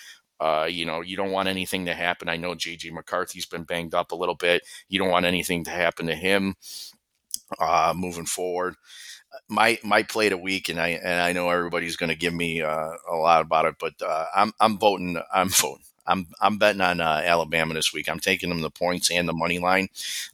Uh, 0.40 0.68
you 0.70 0.86
know, 0.86 1.00
you 1.00 1.16
don't 1.16 1.32
want 1.32 1.48
anything 1.48 1.86
to 1.86 1.94
happen. 1.94 2.28
I 2.28 2.36
know 2.36 2.54
JJ 2.54 2.92
McCarthy's 2.92 3.46
been 3.46 3.64
banged 3.64 3.94
up 3.94 4.12
a 4.12 4.16
little 4.16 4.36
bit. 4.36 4.62
You 4.88 5.00
don't 5.00 5.10
want 5.10 5.26
anything 5.26 5.64
to 5.64 5.70
happen 5.70 6.06
to 6.06 6.14
him 6.14 6.54
uh, 7.58 7.92
moving 7.96 8.26
forward 8.26 8.74
my 9.48 9.78
my 9.84 10.02
plate 10.02 10.32
a 10.32 10.36
week, 10.38 10.68
and 10.68 10.80
I 10.80 10.88
and 10.88 11.20
I 11.20 11.32
know 11.32 11.50
everybody's 11.50 11.96
going 11.96 12.10
to 12.10 12.16
give 12.16 12.34
me 12.34 12.62
uh, 12.62 12.90
a 13.10 13.16
lot 13.16 13.42
about 13.42 13.66
it, 13.66 13.76
but 13.78 13.94
uh, 14.02 14.26
I'm 14.34 14.52
I'm 14.60 14.78
voting. 14.78 15.20
I'm 15.32 15.48
voting. 15.50 15.84
I'm 16.06 16.26
I'm 16.40 16.58
betting 16.58 16.80
on 16.80 17.00
uh, 17.00 17.22
Alabama 17.24 17.74
this 17.74 17.92
week. 17.92 18.08
I'm 18.08 18.20
taking 18.20 18.48
them 18.48 18.62
the 18.62 18.70
points 18.70 19.10
and 19.10 19.28
the 19.28 19.32
money 19.32 19.58
line. 19.58 19.88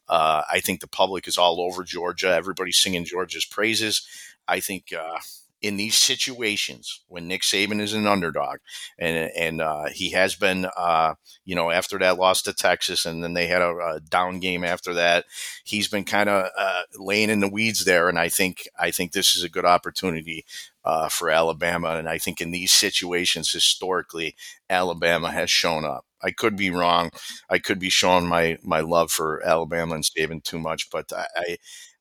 Uh, 0.09 0.43
I 0.51 0.61
think 0.61 0.81
the 0.81 0.87
public 0.87 1.27
is 1.29 1.39
all 1.39 1.61
over 1.61 1.83
Georgia. 1.85 2.33
Everybody's 2.35 2.79
singing 2.79 3.05
Georgia's 3.05 3.45
praises. 3.45 4.07
I 4.47 4.61
think 4.61 4.93
uh, 4.93 5.19
in 5.65 5.77
these 5.79 5.97
situations 5.97 7.01
when 7.09 7.27
Nick 7.27 7.43
Saban 7.43 7.81
is 7.81 7.95
an 7.95 8.07
underdog, 8.07 8.59
and 8.99 9.31
and 9.37 9.61
uh, 9.61 9.87
he 9.93 10.11
has 10.11 10.35
been, 10.35 10.67
uh, 10.77 11.15
you 11.45 11.55
know, 11.55 11.71
after 11.71 11.99
that 11.99 12.19
loss 12.19 12.43
to 12.43 12.53
Texas, 12.53 13.07
and 13.07 13.25
then 13.25 13.35
they 13.35 13.47
had 13.47 13.63
a, 13.63 13.71
a 13.71 14.01
down 14.01 14.41
game 14.41 14.65
after 14.65 14.95
that. 14.95 15.25
He's 15.65 15.89
been 15.89 16.05
kind 16.05 16.29
of 16.29 16.51
uh, 16.57 16.83
laying 16.99 17.31
in 17.31 17.41
the 17.41 17.49
weeds 17.49 17.85
there, 17.85 18.09
and 18.09 18.19
I 18.19 18.29
think 18.29 18.69
I 18.79 18.91
think 18.91 19.13
this 19.13 19.35
is 19.35 19.43
a 19.43 19.49
good 19.49 19.65
opportunity 19.65 20.45
uh, 20.85 21.09
for 21.09 21.31
Alabama, 21.31 21.97
and 21.97 22.09
I 22.09 22.19
think 22.19 22.41
in 22.41 22.51
these 22.51 22.73
situations 22.73 23.51
historically, 23.53 24.37
Alabama 24.69 25.31
has 25.31 25.51
shown 25.51 25.85
up. 25.85 26.05
I 26.23 26.31
could 26.31 26.57
be 26.57 26.71
wrong. 26.71 27.11
I 27.51 27.59
could 27.59 27.79
be 27.79 27.91
showing 27.91 28.27
my 28.29 28.59
my 28.63 28.81
love 28.81 29.11
for 29.11 29.43
Alabama 29.47 29.95
and 29.95 30.05
Saban 30.05 30.43
too 30.43 30.59
much, 30.59 30.91
but 30.91 31.13
I 31.13 31.27
I, 31.37 31.57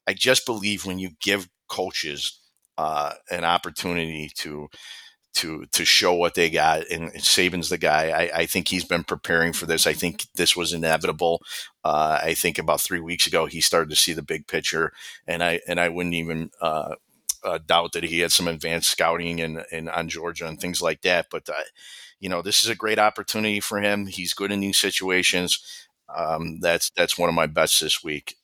I 0.08 0.14
just 0.14 0.46
believe 0.46 0.86
when 0.86 1.00
you 1.00 1.12
give 1.22 1.50
coaches 1.70 2.40
uh, 2.78 3.14
an 3.32 3.44
opportunity 3.44 4.30
to 4.36 4.70
to 5.36 5.66
to 5.72 5.86
show 5.86 6.14
what 6.14 6.36
they 6.36 6.50
got. 6.50 6.88
And 6.90 7.12
Saban's 7.14 7.70
the 7.70 7.78
guy. 7.78 8.10
I, 8.10 8.40
I, 8.42 8.46
think 8.46 8.68
he's 8.68 8.86
been 8.86 9.04
preparing 9.04 9.52
for 9.52 9.66
this. 9.66 9.88
I 9.88 9.94
think 9.94 10.28
this 10.36 10.56
was 10.56 10.74
inevitable. 10.74 11.42
Uh, 11.84 12.20
I 12.22 12.34
think 12.36 12.60
about 12.60 12.82
three 12.82 13.00
weeks 13.00 13.26
ago 13.26 13.48
he 13.48 13.62
started 13.62 13.90
to 13.90 13.96
see 13.96 14.14
the 14.14 14.22
big 14.22 14.48
picture, 14.48 14.94
and 15.28 15.44
I 15.44 15.60
and 15.68 15.80
I 15.80 15.90
wouldn't 15.90 16.16
even. 16.16 16.52
Uh, 16.62 16.96
uh, 17.46 17.60
doubt 17.68 17.92
that 17.92 18.06
he 18.06 18.20
had 18.20 18.32
some 18.32 18.48
advanced 18.48 18.90
scouting 18.90 19.42
and, 19.42 19.66
and 19.70 19.90
on 19.90 20.08
Georgia 20.08 20.48
and 20.48 20.62
things 20.62 20.82
like 20.82 21.02
that. 21.02 21.26
But 21.30 21.50
uh, 21.50 21.64
you 22.22 22.30
know, 22.30 22.42
this 22.42 22.64
is 22.64 22.70
a 22.70 22.76
great 22.76 23.00
opportunity 23.00 23.60
for 23.60 23.82
him. 23.82 24.08
He's 24.08 24.34
good 24.34 24.50
in 24.50 24.62
these 24.62 24.80
situations. 24.80 25.60
Um, 26.16 26.62
that's 26.62 26.90
that's 26.92 27.18
one 27.18 27.28
of 27.28 27.36
my 27.36 27.48
bets 27.48 27.82
this 27.82 28.02
week. 28.02 28.38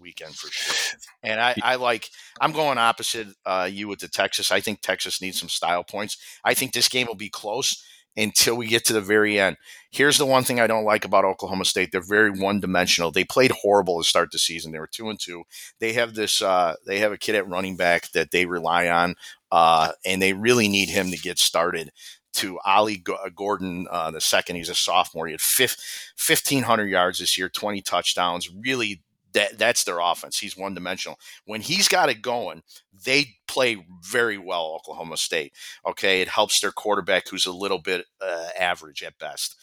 Uh, 0.00 0.02
weekend 0.02 0.34
for 0.34 0.48
sure. 0.50 0.98
And 1.22 1.40
I, 1.40 1.54
I 1.62 1.76
like 1.76 2.08
I'm 2.40 2.52
going 2.52 2.78
opposite 2.78 3.28
uh, 3.44 3.68
you 3.70 3.88
with 3.88 4.00
the 4.00 4.08
Texas. 4.08 4.50
I 4.50 4.60
think 4.60 4.80
Texas 4.80 5.20
needs 5.20 5.38
some 5.38 5.48
style 5.48 5.84
points. 5.84 6.16
I 6.44 6.54
think 6.54 6.72
this 6.72 6.88
game 6.88 7.06
will 7.06 7.14
be 7.14 7.28
close 7.28 7.84
until 8.16 8.56
we 8.56 8.66
get 8.66 8.84
to 8.86 8.92
the 8.92 9.00
very 9.00 9.38
end. 9.38 9.56
Here's 9.90 10.18
the 10.18 10.26
one 10.26 10.42
thing 10.42 10.60
I 10.60 10.66
don't 10.66 10.84
like 10.84 11.04
about 11.04 11.24
Oklahoma 11.24 11.64
State. 11.64 11.90
They're 11.92 12.02
very 12.02 12.30
one 12.30 12.60
dimensional. 12.60 13.10
They 13.10 13.24
played 13.24 13.52
horrible 13.52 14.02
to 14.02 14.08
start 14.08 14.30
the 14.32 14.38
season. 14.38 14.72
They 14.72 14.78
were 14.78 14.90
two 14.90 15.08
and 15.08 15.18
two. 15.20 15.44
They 15.78 15.92
have 15.92 16.14
this 16.14 16.42
uh, 16.42 16.74
they 16.86 16.98
have 16.98 17.12
a 17.12 17.18
kid 17.18 17.34
at 17.34 17.48
running 17.48 17.76
back 17.76 18.10
that 18.12 18.30
they 18.30 18.46
rely 18.46 18.88
on, 18.88 19.14
uh, 19.52 19.92
and 20.04 20.20
they 20.20 20.32
really 20.32 20.68
need 20.68 20.88
him 20.88 21.10
to 21.10 21.18
get 21.18 21.38
started 21.38 21.90
to 22.32 22.58
Ollie 22.64 23.02
Gordon 23.34 23.86
uh, 23.90 24.10
the 24.10 24.20
second. 24.20 24.56
He's 24.56 24.68
a 24.68 24.74
sophomore. 24.74 25.26
He 25.26 25.32
had 25.32 25.40
1,500 25.40 26.86
yards 26.86 27.18
this 27.18 27.36
year, 27.36 27.48
20 27.48 27.82
touchdowns. 27.82 28.48
Really 28.50 29.02
that 29.32 29.58
that's 29.58 29.84
their 29.84 30.00
offense. 30.00 30.38
He's 30.38 30.56
one 30.56 30.74
dimensional. 30.74 31.18
When 31.44 31.60
he's 31.60 31.88
got 31.88 32.08
it 32.08 32.22
going, 32.22 32.62
they 33.04 33.36
play 33.46 33.86
very 34.02 34.38
well. 34.38 34.76
Oklahoma 34.76 35.16
State. 35.16 35.52
Okay, 35.86 36.20
it 36.20 36.28
helps 36.28 36.60
their 36.60 36.72
quarterback, 36.72 37.28
who's 37.28 37.46
a 37.46 37.52
little 37.52 37.78
bit 37.78 38.06
uh, 38.20 38.48
average 38.58 39.02
at 39.02 39.18
best. 39.18 39.56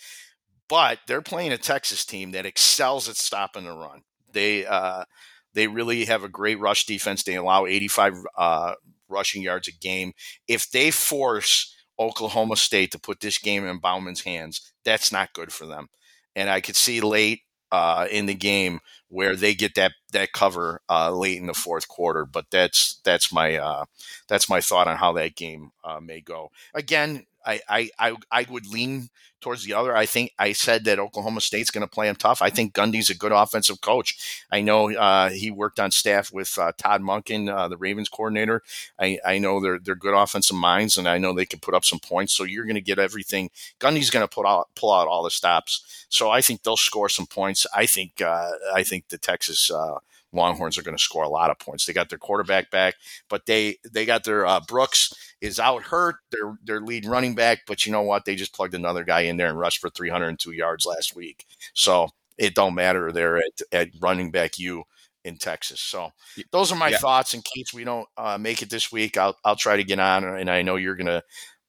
But 0.69 0.99
they're 1.07 1.21
playing 1.21 1.53
a 1.53 1.57
Texas 1.57 2.05
team 2.05 2.31
that 2.31 2.45
excels 2.45 3.07
at 3.07 3.15
stopping 3.15 3.65
the 3.65 3.71
run. 3.71 4.01
They 4.33 4.65
uh, 4.65 5.05
they 5.53 5.67
really 5.67 6.05
have 6.05 6.23
a 6.23 6.29
great 6.29 6.59
rush 6.59 6.85
defense. 6.85 7.23
They 7.23 7.35
allow 7.35 7.65
85 7.65 8.13
uh, 8.37 8.73
rushing 9.09 9.41
yards 9.41 9.67
a 9.67 9.71
game. 9.71 10.13
If 10.47 10.69
they 10.69 10.91
force 10.91 11.73
Oklahoma 11.99 12.57
State 12.57 12.91
to 12.91 12.99
put 12.99 13.21
this 13.21 13.37
game 13.37 13.65
in 13.65 13.79
Bowman's 13.79 14.21
hands, 14.21 14.73
that's 14.83 15.11
not 15.11 15.33
good 15.33 15.51
for 15.51 15.65
them. 15.65 15.87
And 16.35 16.49
I 16.49 16.61
could 16.61 16.75
see 16.75 17.01
late 17.01 17.41
uh, 17.71 18.07
in 18.11 18.25
the 18.25 18.33
game 18.35 18.79
where 19.09 19.35
they 19.35 19.53
get 19.53 19.75
that 19.75 19.93
that 20.11 20.33
cover 20.33 20.81
uh, 20.89 21.11
late 21.11 21.37
in 21.37 21.47
the 21.47 21.53
fourth 21.53 21.87
quarter. 21.87 22.25
But 22.25 22.45
that's 22.51 22.99
that's 23.03 23.31
my 23.31 23.55
uh, 23.55 23.85
that's 24.27 24.49
my 24.49 24.61
thought 24.61 24.87
on 24.87 24.97
how 24.97 25.13
that 25.13 25.35
game 25.35 25.71
uh, 25.83 25.99
may 25.99 26.21
go. 26.21 26.51
Again, 26.73 27.25
I, 27.47 27.61
I, 27.69 27.89
I 27.99 28.15
I 28.31 28.45
would 28.49 28.67
lean 28.67 29.09
towards 29.39 29.63
the 29.63 29.73
other. 29.73 29.95
I 29.95 30.05
think 30.05 30.33
I 30.37 30.51
said 30.51 30.83
that 30.85 30.99
Oklahoma 30.99 31.41
State's 31.41 31.69
going 31.71 31.85
to 31.85 31.87
play 31.87 32.09
him 32.09 32.15
tough. 32.15 32.41
I 32.41 32.49
think 32.49 32.73
Gundy's 32.73 33.09
a 33.09 33.15
good 33.15 33.31
offensive 33.31 33.81
coach. 33.81 34.43
I 34.51 34.61
know 34.61 34.91
uh, 34.93 35.29
he 35.29 35.51
worked 35.51 35.79
on 35.79 35.91
staff 35.91 36.33
with 36.33 36.57
uh, 36.57 36.71
Todd 36.77 37.01
Monken, 37.01 37.49
uh, 37.49 37.67
the 37.67 37.77
Ravens 37.77 38.09
coordinator. 38.09 38.63
I, 38.99 39.19
I 39.25 39.37
know 39.37 39.59
they're 39.59 39.79
they're 39.79 39.95
good 39.95 40.15
offensive 40.15 40.57
minds, 40.57 40.97
and 40.97 41.07
I 41.07 41.17
know 41.17 41.33
they 41.33 41.45
can 41.45 41.59
put 41.59 41.73
up 41.73 41.85
some 41.85 41.99
points. 41.99 42.33
So 42.33 42.43
you're 42.43 42.65
going 42.65 42.75
to 42.75 42.81
get 42.81 42.99
everything. 42.99 43.49
Gundy's 43.79 44.09
going 44.09 44.27
to 44.27 44.33
put 44.33 44.45
out 44.45 44.69
pull 44.75 44.91
out 44.91 45.07
all 45.07 45.23
the 45.23 45.31
stops. 45.31 46.05
So 46.09 46.29
I 46.29 46.41
think 46.41 46.63
they'll 46.63 46.77
score 46.77 47.09
some 47.09 47.27
points. 47.27 47.65
I 47.73 47.85
think 47.85 48.21
uh, 48.21 48.51
I 48.73 48.83
think 48.83 49.07
the 49.09 49.17
Texas 49.17 49.71
uh, 49.71 49.99
Longhorns 50.33 50.77
are 50.77 50.83
going 50.83 50.97
to 50.97 51.03
score 51.03 51.23
a 51.23 51.29
lot 51.29 51.49
of 51.49 51.59
points. 51.59 51.85
They 51.85 51.93
got 51.93 52.09
their 52.09 52.17
quarterback 52.17 52.69
back, 52.69 52.95
but 53.29 53.45
they 53.45 53.77
they 53.89 54.05
got 54.05 54.23
their 54.23 54.45
uh, 54.45 54.59
Brooks 54.67 55.13
is 55.41 55.59
out 55.59 55.83
hurt. 55.83 56.17
Their 56.31 56.57
their 56.63 56.81
lead 56.81 57.05
running 57.05 57.35
back, 57.35 57.59
but 57.65 57.85
you 57.85 57.91
know 57.91 58.01
what? 58.01 58.25
They 58.25 58.35
just 58.35 58.53
plugged 58.53 58.73
another 58.73 59.03
guy 59.03 59.21
in 59.21 59.37
there 59.37 59.49
and 59.49 59.59
rushed 59.59 59.79
for 59.79 59.89
302 59.89 60.51
yards 60.51 60.85
last 60.85 61.15
week. 61.15 61.45
So 61.73 62.09
it 62.37 62.55
don't 62.55 62.75
matter 62.75 63.11
there 63.11 63.37
at, 63.37 63.61
at 63.71 63.89
running 63.99 64.31
back 64.31 64.59
you 64.59 64.83
in 65.23 65.37
Texas. 65.37 65.81
So 65.81 66.11
those 66.51 66.71
are 66.71 66.77
my 66.77 66.89
yeah. 66.89 66.97
thoughts. 66.97 67.33
In 67.33 67.41
case 67.41 67.73
we 67.73 67.83
don't 67.83 68.07
uh, 68.17 68.37
make 68.37 68.61
it 68.61 68.69
this 68.69 68.91
week, 68.91 69.17
I'll 69.17 69.37
I'll 69.43 69.55
try 69.55 69.77
to 69.77 69.83
get 69.83 69.99
on, 69.99 70.23
and 70.23 70.49
I 70.49 70.61
know 70.61 70.75
you're 70.75 70.95
gonna 70.95 71.23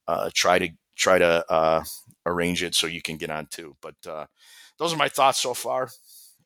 uh, 0.07 0.31
try 0.35 0.59
to 0.59 0.69
try 0.97 1.19
to 1.19 1.45
uh, 1.51 1.85
arrange 2.27 2.63
it 2.63 2.75
so 2.75 2.87
you 2.87 3.03
can 3.03 3.17
get 3.17 3.31
on 3.31 3.47
too. 3.47 3.77
But 3.81 3.95
uh, 4.07 4.27
those 4.79 4.93
are 4.93 4.97
my 4.97 5.09
thoughts 5.09 5.39
so 5.39 5.55
far. 5.55 5.91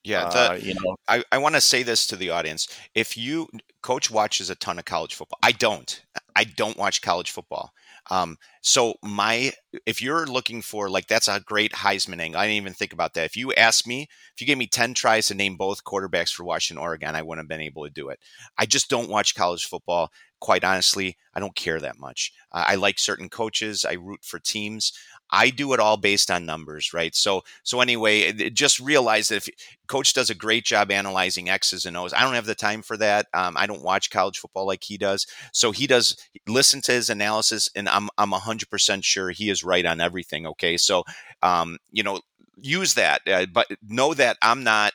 Yeah, 0.04 0.28
the, 0.30 0.50
uh, 0.50 0.54
you 0.54 0.74
know, 0.74 0.96
I, 1.06 1.22
I 1.30 1.38
want 1.38 1.54
to 1.54 1.60
say 1.60 1.84
this 1.84 2.06
to 2.08 2.16
the 2.16 2.30
audience. 2.30 2.66
If 2.94 3.16
you 3.16 3.48
coach 3.82 4.10
watches 4.10 4.50
a 4.50 4.56
ton 4.56 4.78
of 4.78 4.84
college 4.84 5.14
football, 5.14 5.38
I 5.42 5.52
don't. 5.52 6.02
I 6.34 6.44
don't 6.44 6.76
watch 6.76 7.02
college 7.02 7.30
football. 7.30 7.72
Um, 8.10 8.36
so 8.62 8.94
my, 9.02 9.52
if 9.86 10.02
you're 10.02 10.26
looking 10.26 10.60
for 10.60 10.90
like 10.90 11.06
that's 11.06 11.28
a 11.28 11.40
great 11.40 11.72
Heisman 11.72 12.18
angle. 12.18 12.40
I 12.40 12.46
didn't 12.46 12.56
even 12.56 12.72
think 12.72 12.92
about 12.92 13.14
that. 13.14 13.26
If 13.26 13.36
you 13.36 13.52
asked 13.52 13.86
me, 13.86 14.08
if 14.34 14.40
you 14.40 14.46
gave 14.46 14.58
me 14.58 14.66
ten 14.66 14.92
tries 14.92 15.28
to 15.28 15.34
name 15.34 15.56
both 15.56 15.84
quarterbacks 15.84 16.34
for 16.34 16.42
Washington, 16.42 16.82
Oregon, 16.82 17.14
I 17.14 17.22
wouldn't 17.22 17.44
have 17.44 17.48
been 17.48 17.64
able 17.64 17.84
to 17.84 17.90
do 17.90 18.08
it. 18.08 18.18
I 18.58 18.66
just 18.66 18.90
don't 18.90 19.10
watch 19.10 19.36
college 19.36 19.66
football. 19.66 20.10
Quite 20.40 20.64
honestly, 20.64 21.16
I 21.34 21.38
don't 21.38 21.54
care 21.54 21.78
that 21.78 22.00
much. 22.00 22.32
Uh, 22.50 22.64
I 22.66 22.74
like 22.74 22.98
certain 22.98 23.28
coaches. 23.28 23.84
I 23.88 23.92
root 23.92 24.24
for 24.24 24.40
teams. 24.40 24.92
I 25.32 25.48
do 25.50 25.72
it 25.72 25.80
all 25.80 25.96
based 25.96 26.30
on 26.30 26.44
numbers, 26.44 26.92
right? 26.92 27.14
So, 27.14 27.42
so 27.62 27.80
anyway, 27.80 28.50
just 28.50 28.78
realize 28.78 29.28
that 29.28 29.48
if 29.48 29.48
coach 29.88 30.12
does 30.12 30.28
a 30.28 30.34
great 30.34 30.64
job 30.64 30.90
analyzing 30.90 31.48
X's 31.48 31.86
and 31.86 31.96
O's, 31.96 32.12
I 32.12 32.20
don't 32.20 32.34
have 32.34 32.46
the 32.46 32.54
time 32.54 32.82
for 32.82 32.98
that. 32.98 33.26
Um, 33.32 33.56
I 33.56 33.66
don't 33.66 33.82
watch 33.82 34.10
college 34.10 34.38
football 34.38 34.66
like 34.66 34.84
he 34.84 34.98
does. 34.98 35.26
So 35.52 35.72
he 35.72 35.86
does 35.86 36.16
listen 36.46 36.82
to 36.82 36.92
his 36.92 37.08
analysis, 37.08 37.70
and 37.74 37.88
I'm 37.88 38.10
I'm 38.18 38.32
hundred 38.32 38.68
percent 38.70 39.04
sure 39.04 39.30
he 39.30 39.48
is 39.48 39.64
right 39.64 39.86
on 39.86 40.00
everything. 40.00 40.46
Okay, 40.46 40.76
so 40.76 41.04
um, 41.42 41.78
you 41.90 42.02
know, 42.02 42.20
use 42.60 42.94
that, 42.94 43.22
uh, 43.26 43.46
but 43.52 43.66
know 43.88 44.14
that 44.14 44.36
I'm 44.42 44.62
not 44.62 44.92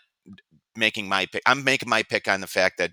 making 0.75 1.09
my 1.09 1.25
pick. 1.25 1.41
I'm 1.45 1.63
making 1.63 1.89
my 1.89 2.03
pick 2.03 2.27
on 2.27 2.41
the 2.41 2.47
fact 2.47 2.77
that 2.77 2.91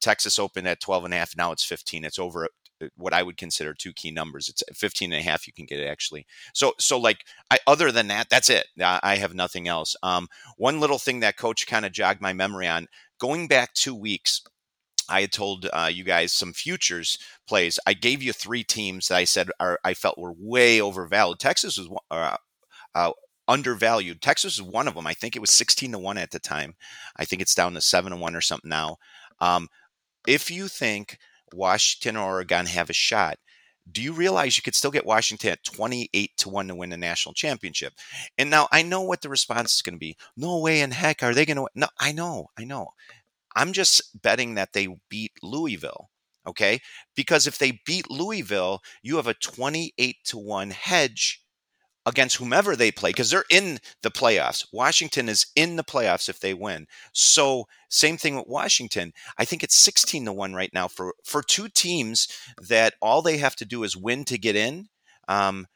Texas 0.00 0.38
opened 0.38 0.68
at 0.68 0.80
12 0.80 1.06
and 1.06 1.14
a 1.14 1.16
half. 1.16 1.36
Now 1.36 1.50
it's 1.50 1.64
15. 1.64 2.04
It's 2.04 2.18
over 2.18 2.48
what 2.96 3.12
I 3.12 3.22
would 3.22 3.36
consider 3.36 3.74
two 3.74 3.92
key 3.92 4.10
numbers. 4.10 4.48
It's 4.48 4.62
15 4.72 5.12
and 5.12 5.20
a 5.20 5.22
half. 5.22 5.46
You 5.46 5.52
can 5.52 5.66
get 5.66 5.80
it 5.80 5.86
actually. 5.86 6.26
So, 6.52 6.72
so 6.78 6.98
like 6.98 7.24
I, 7.50 7.58
other 7.66 7.92
than 7.92 8.08
that, 8.08 8.28
that's 8.30 8.50
it. 8.50 8.66
I 8.80 9.16
have 9.16 9.34
nothing 9.34 9.68
else. 9.68 9.96
Um, 10.02 10.28
one 10.56 10.80
little 10.80 10.98
thing 10.98 11.20
that 11.20 11.36
coach 11.36 11.66
kind 11.66 11.86
of 11.86 11.92
jogged 11.92 12.20
my 12.20 12.32
memory 12.32 12.68
on 12.68 12.88
going 13.18 13.48
back 13.48 13.74
two 13.74 13.94
weeks. 13.94 14.42
I 15.08 15.20
had 15.20 15.32
told 15.32 15.68
uh, 15.72 15.90
you 15.92 16.02
guys 16.02 16.32
some 16.32 16.52
futures 16.52 17.18
plays. 17.46 17.78
I 17.86 17.92
gave 17.92 18.22
you 18.22 18.32
three 18.32 18.64
teams 18.64 19.08
that 19.08 19.16
I 19.16 19.24
said 19.24 19.50
are 19.60 19.78
I 19.84 19.94
felt 19.94 20.18
were 20.18 20.34
way 20.36 20.80
overvalued. 20.80 21.38
Texas 21.38 21.78
was 21.78 21.88
uh, 22.10 22.36
uh, 22.94 23.12
undervalued. 23.46 24.22
Texas 24.22 24.54
is 24.54 24.62
one 24.62 24.88
of 24.88 24.94
them. 24.94 25.06
I 25.06 25.12
think 25.12 25.36
it 25.36 25.40
was 25.40 25.50
16 25.50 25.92
to 25.92 25.98
1 25.98 26.18
at 26.18 26.30
the 26.30 26.38
time. 26.38 26.74
I 27.16 27.24
think 27.26 27.42
it's 27.42 27.54
down 27.54 27.74
to 27.74 27.80
7 27.80 28.12
to 28.12 28.16
1 28.16 28.34
or 28.34 28.40
something 28.40 28.70
now. 28.70 28.96
Um, 29.40 29.68
if 30.26 30.50
you 30.50 30.68
think 30.68 31.18
Washington 31.52 32.16
or 32.16 32.34
Oregon 32.34 32.66
have 32.66 32.90
a 32.90 32.94
shot, 32.94 33.38
do 33.90 34.02
you 34.02 34.12
realize 34.12 34.56
you 34.56 34.62
could 34.62 34.74
still 34.74 34.90
get 34.90 35.04
Washington 35.04 35.50
at 35.50 35.64
28 35.64 36.30
to 36.38 36.48
1 36.48 36.68
to 36.68 36.74
win 36.74 36.90
the 36.90 36.96
national 36.96 37.34
championship? 37.34 37.92
And 38.38 38.50
now 38.50 38.68
I 38.72 38.82
know 38.82 39.02
what 39.02 39.20
the 39.20 39.28
response 39.28 39.74
is 39.74 39.82
going 39.82 39.94
to 39.94 39.98
be. 39.98 40.16
No 40.36 40.58
way 40.58 40.80
in 40.80 40.90
heck 40.90 41.22
are 41.22 41.34
they 41.34 41.44
going 41.44 41.58
to 41.58 41.68
No, 41.74 41.88
I 42.00 42.12
know. 42.12 42.48
I 42.58 42.64
know. 42.64 42.88
I'm 43.54 43.72
just 43.72 44.20
betting 44.22 44.54
that 44.54 44.72
they 44.72 44.88
beat 45.08 45.32
Louisville. 45.42 46.08
Okay? 46.46 46.80
Because 47.14 47.46
if 47.46 47.58
they 47.58 47.80
beat 47.86 48.10
Louisville, 48.10 48.80
you 49.02 49.16
have 49.16 49.26
a 49.26 49.34
28 49.34 50.16
to 50.24 50.38
1 50.38 50.70
hedge 50.70 51.43
against 52.06 52.36
whomever 52.36 52.76
they 52.76 52.90
play 52.90 53.10
because 53.10 53.30
they're 53.30 53.44
in 53.50 53.78
the 54.02 54.10
playoffs. 54.10 54.66
Washington 54.72 55.28
is 55.28 55.46
in 55.56 55.76
the 55.76 55.84
playoffs 55.84 56.28
if 56.28 56.40
they 56.40 56.54
win. 56.54 56.86
So 57.12 57.66
same 57.88 58.16
thing 58.16 58.36
with 58.36 58.46
Washington. 58.46 59.12
I 59.38 59.44
think 59.44 59.62
it's 59.62 59.76
16 59.76 60.26
to 60.26 60.32
1 60.32 60.54
right 60.54 60.72
now 60.72 60.88
for 60.88 61.14
for 61.24 61.42
two 61.42 61.68
teams 61.68 62.28
that 62.68 62.94
all 63.00 63.22
they 63.22 63.38
have 63.38 63.56
to 63.56 63.64
do 63.64 63.84
is 63.84 63.96
win 63.96 64.24
to 64.26 64.38
get 64.38 64.56
in. 64.56 64.88
Um, 65.28 65.66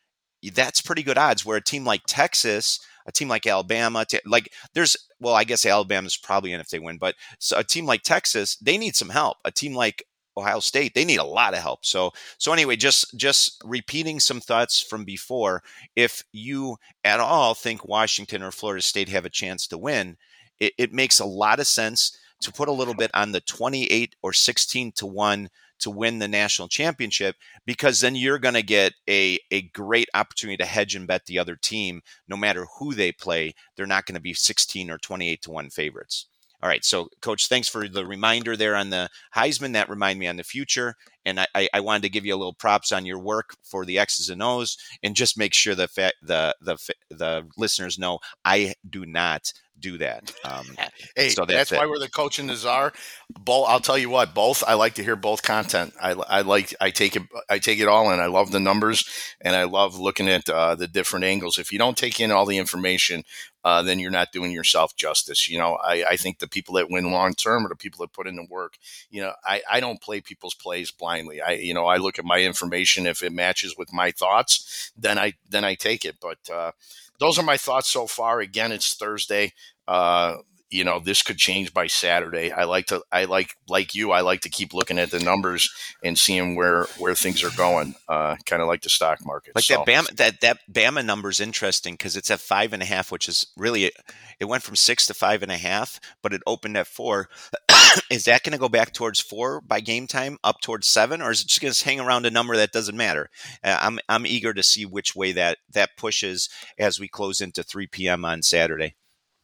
that's 0.54 0.80
pretty 0.80 1.02
good 1.02 1.18
odds 1.18 1.44
where 1.44 1.56
a 1.56 1.62
team 1.62 1.85
like 1.85 2.02
Texas, 2.06 2.78
a 3.06 3.12
team 3.12 3.28
like 3.28 3.47
Alabama, 3.47 4.04
like 4.26 4.52
there's 4.75 4.97
well, 5.20 5.35
I 5.35 5.44
guess 5.44 5.66
Alabama's 5.66 6.16
probably 6.16 6.52
in 6.52 6.61
if 6.61 6.68
they 6.68 6.78
win, 6.78 6.99
but 6.99 7.14
a 7.56 7.64
team 7.64 7.87
like 7.87 8.02
Texas, 8.02 8.56
they 8.56 8.78
need 8.78 8.94
some 8.94 9.08
help. 9.08 9.38
A 9.44 9.50
team 9.50 9.75
like 9.75 10.04
Ohio 10.38 10.61
State, 10.61 10.95
they 10.95 11.04
need 11.04 11.18
a 11.18 11.25
lot 11.25 11.54
of 11.54 11.61
help. 11.61 11.85
So 11.85 12.12
so 12.38 12.52
anyway, 12.52 12.76
just 12.76 13.16
just 13.16 13.62
repeating 13.64 14.21
some 14.21 14.40
thoughts 14.40 14.80
from 14.80 15.04
before. 15.04 15.62
If 15.97 16.25
you 16.33 16.76
at 17.04 17.21
all 17.21 17.54
think 17.54 17.87
Washington 17.87 18.42
or 18.42 18.50
Florida 18.50 18.83
State 18.83 19.09
have 19.09 19.25
a 19.25 19.30
chance 19.30 19.66
to 19.68 19.78
win, 19.78 20.16
it, 20.61 20.73
it 20.78 20.92
makes 20.92 21.21
a 21.21 21.26
lot 21.26 21.61
of 21.61 21.66
sense 21.66 22.16
to 22.40 22.52
put 22.52 22.68
a 22.68 22.73
little 22.73 22.95
bit 22.95 23.11
on 23.14 23.33
the 23.33 23.40
28 23.40 24.14
or 24.23 24.33
16 24.33 24.92
to 24.92 25.07
1 25.07 25.49
to 25.80 25.90
win 25.90 26.18
the 26.18 26.28
national 26.28 26.68
championship 26.68 27.37
because 27.64 28.00
then 28.00 28.16
you're 28.16 28.38
going 28.38 28.54
to 28.54 28.62
get 28.62 28.92
a, 29.09 29.38
a 29.50 29.62
great 29.62 30.09
opportunity 30.14 30.57
to 30.57 30.64
hedge 30.64 30.95
and 30.95 31.07
bet 31.07 31.26
the 31.26 31.38
other 31.38 31.57
team 31.57 32.00
no 32.28 32.37
matter 32.37 32.66
who 32.78 32.95
they 32.95 33.12
play 33.12 33.54
they're 33.76 33.87
not 33.87 34.07
going 34.07 34.14
to 34.14 34.21
be 34.21 34.35
16 34.35 34.90
or 34.90 34.99
28 34.99 35.42
to 35.42 35.50
1 35.50 35.71
favorites 35.71 36.26
all 36.62 36.69
right. 36.69 36.85
So, 36.85 37.09
Coach, 37.23 37.49
thanks 37.49 37.69
for 37.69 37.88
the 37.88 38.05
reminder 38.05 38.57
there 38.57 38.75
on 38.75 38.91
the 38.91 39.09
Heisman. 39.35 39.75
That 39.75 39.88
remind 39.88 40.19
me 40.19 40.27
on 40.27 40.37
the 40.37 40.43
future. 40.43 40.95
And 41.25 41.41
I, 41.55 41.69
I 41.73 41.81
wanted 41.81 42.03
to 42.03 42.09
give 42.09 42.27
you 42.27 42.35
a 42.35 42.38
little 42.38 42.55
props 42.55 42.91
on 42.91 43.07
your 43.07 43.19
work 43.19 43.50
for 43.62 43.85
the 43.85 43.99
X's 43.99 44.29
and 44.29 44.43
O's, 44.43 44.77
and 45.03 45.15
just 45.15 45.38
make 45.38 45.55
sure 45.55 45.75
the 45.75 45.88
the 46.23 46.55
the 46.61 46.77
the 47.11 47.47
listeners 47.57 47.99
know 47.99 48.19
I 48.45 48.75
do 48.88 49.07
not 49.07 49.53
do 49.80 49.99
that. 49.99 50.32
Um, 50.44 50.66
hey, 51.16 51.28
so 51.30 51.44
that's, 51.44 51.70
that's 51.70 51.73
why 51.73 51.87
we're 51.87 51.99
the 51.99 52.11
coach 52.11 52.38
and 52.38 52.49
the 52.49 52.56
czar. 52.56 52.92
Both, 53.40 53.68
I'll 53.68 53.80
tell 53.80 53.99
you 53.99 54.11
what, 54.11 54.35
both. 54.35 54.64
I 54.66 54.75
like 54.75 54.94
to 54.94 55.04
hear 55.04 55.16
both 55.16 55.42
content. 55.42 55.94
I, 56.00 56.12
I 56.12 56.40
like, 56.42 56.75
I 56.80 56.91
take 56.91 57.17
it, 57.17 57.23
I 57.49 57.58
take 57.58 57.80
it 57.80 57.88
all 57.88 58.10
in. 58.10 58.21
I 58.21 58.26
love 58.26 58.50
the 58.50 58.60
numbers, 58.60 59.04
and 59.41 59.54
I 59.54 59.64
love 59.64 59.99
looking 59.99 60.28
at 60.28 60.49
uh, 60.49 60.75
the 60.75 60.88
different 60.88 61.25
angles. 61.25 61.58
If 61.58 61.73
you 61.73 61.78
don't 61.78 61.97
take 61.97 62.21
in 62.21 62.30
all 62.30 62.47
the 62.47 62.58
information, 62.58 63.25
uh, 63.64 63.82
then 63.82 63.99
you're 63.99 64.10
not 64.10 64.32
doing 64.32 64.52
yourself 64.52 64.97
justice. 64.97 65.49
You 65.49 65.58
know, 65.58 65.75
I, 65.82 66.04
I 66.10 66.17
think 66.17 66.38
the 66.38 66.49
people 66.49 66.76
that 66.76 66.91
win 66.91 67.10
long 67.10 67.34
term 67.34 67.67
are 67.67 67.69
the 67.69 67.76
people 67.76 67.99
that 68.00 68.12
put 68.12 68.26
in 68.26 68.36
the 68.36 68.47
work. 68.49 68.78
You 69.10 69.23
know, 69.23 69.32
I, 69.45 69.62
I 69.71 69.80
don't 69.80 70.00
play 70.00 70.21
people's 70.21 70.54
plays 70.54 70.91
blindly. 70.91 71.43
I, 71.43 71.52
you 71.52 71.75
know, 71.75 71.86
I 71.86 71.97
look 71.97 72.19
at 72.19 72.25
my 72.25 72.38
information. 72.41 73.06
If 73.06 73.23
it 73.23 73.32
matches 73.32 73.76
with 73.76 73.93
my 73.93 74.10
thoughts, 74.10 74.93
then 74.97 75.19
I 75.19 75.34
then 75.50 75.64
I 75.64 75.75
take 75.75 76.04
it. 76.04 76.17
But 76.21 76.38
uh, 76.50 76.73
those 77.21 77.39
are 77.39 77.45
my 77.45 77.57
thoughts 77.57 77.89
so 77.89 78.07
far. 78.07 78.41
Again, 78.41 78.73
it's 78.73 78.95
Thursday. 78.95 79.52
Uh, 79.87 80.37
you 80.71 80.85
know 80.85 81.00
this 81.00 81.23
could 81.23 81.39
change 81.39 81.73
by 81.73 81.87
Saturday. 81.87 82.52
I 82.52 82.65
like 82.65 82.87
to 82.87 83.02
I 83.11 83.25
like 83.25 83.57
like 83.69 83.95
you 83.95 84.13
I 84.13 84.21
like 84.21 84.43
to 84.43 84.49
keep 84.49 84.75
looking 84.75 84.99
at 84.99 85.11
the 85.11 85.21
numbers 85.21 85.73
and 86.04 86.19
seeing 86.19 86.57
where 86.57 86.85
where 86.99 87.15
things 87.15 87.43
are 87.43 87.57
going. 87.57 87.95
Uh, 88.09 88.37
kind 88.45 88.61
of 88.61 88.69
like 88.69 88.83
the 88.83 88.91
stock 88.91 89.25
market. 89.25 89.54
Like 89.54 89.65
so. 89.65 89.85
that 89.85 89.87
Bama 89.87 90.17
that 90.17 90.41
that 90.43 90.59
Bama 90.71 91.04
number 91.04 91.31
is 91.31 91.41
interesting 91.41 91.95
because 91.95 92.17
it's 92.17 92.31
at 92.31 92.41
five 92.41 92.73
and 92.73 92.83
a 92.83 92.87
half, 92.87 93.11
which 93.11 93.28
is 93.28 93.47
really 93.57 93.91
it 94.39 94.45
went 94.45 94.63
from 94.63 94.76
six 94.76 95.07
to 95.07 95.15
five 95.15 95.43
and 95.43 95.50
a 95.50 95.57
half, 95.57 96.00
but 96.23 96.33
it 96.33 96.43
opened 96.47 96.76
at 96.76 96.87
four. 96.87 97.28
is 98.11 98.26
that 98.26 98.43
going 98.43 98.52
to 98.52 98.59
go 98.59 98.69
back 98.69 98.93
towards 98.93 99.21
four 99.21 99.61
by 99.61 99.81
game 99.81 100.07
time, 100.07 100.39
up 100.45 100.61
towards 100.61 100.87
seven, 100.87 101.23
or 101.23 101.31
is 101.31 101.41
it 101.41 101.49
just 101.49 101.61
going 101.61 101.73
to 101.73 101.85
hang 101.85 102.00
around 102.00 102.26
a 102.26 102.31
number 102.31 102.57
that 102.57 102.73
doesn't 102.73 102.97
matter? 102.97 103.31
Uh, 103.65 103.78
I'm 103.81 103.99
I'm 104.09 104.26
eager 104.26 104.52
to 104.52 104.63
see 104.63 104.85
which 104.85 105.17
way 105.17 105.33
that 105.33 105.59
that 105.73 105.97
pushes 105.97 106.50
as 106.78 107.00
we 107.00 107.09
close 107.09 107.41
into 107.41 107.63
three 107.63 107.87
p.m. 107.87 108.25
on 108.25 108.43
Saturday. 108.43 108.95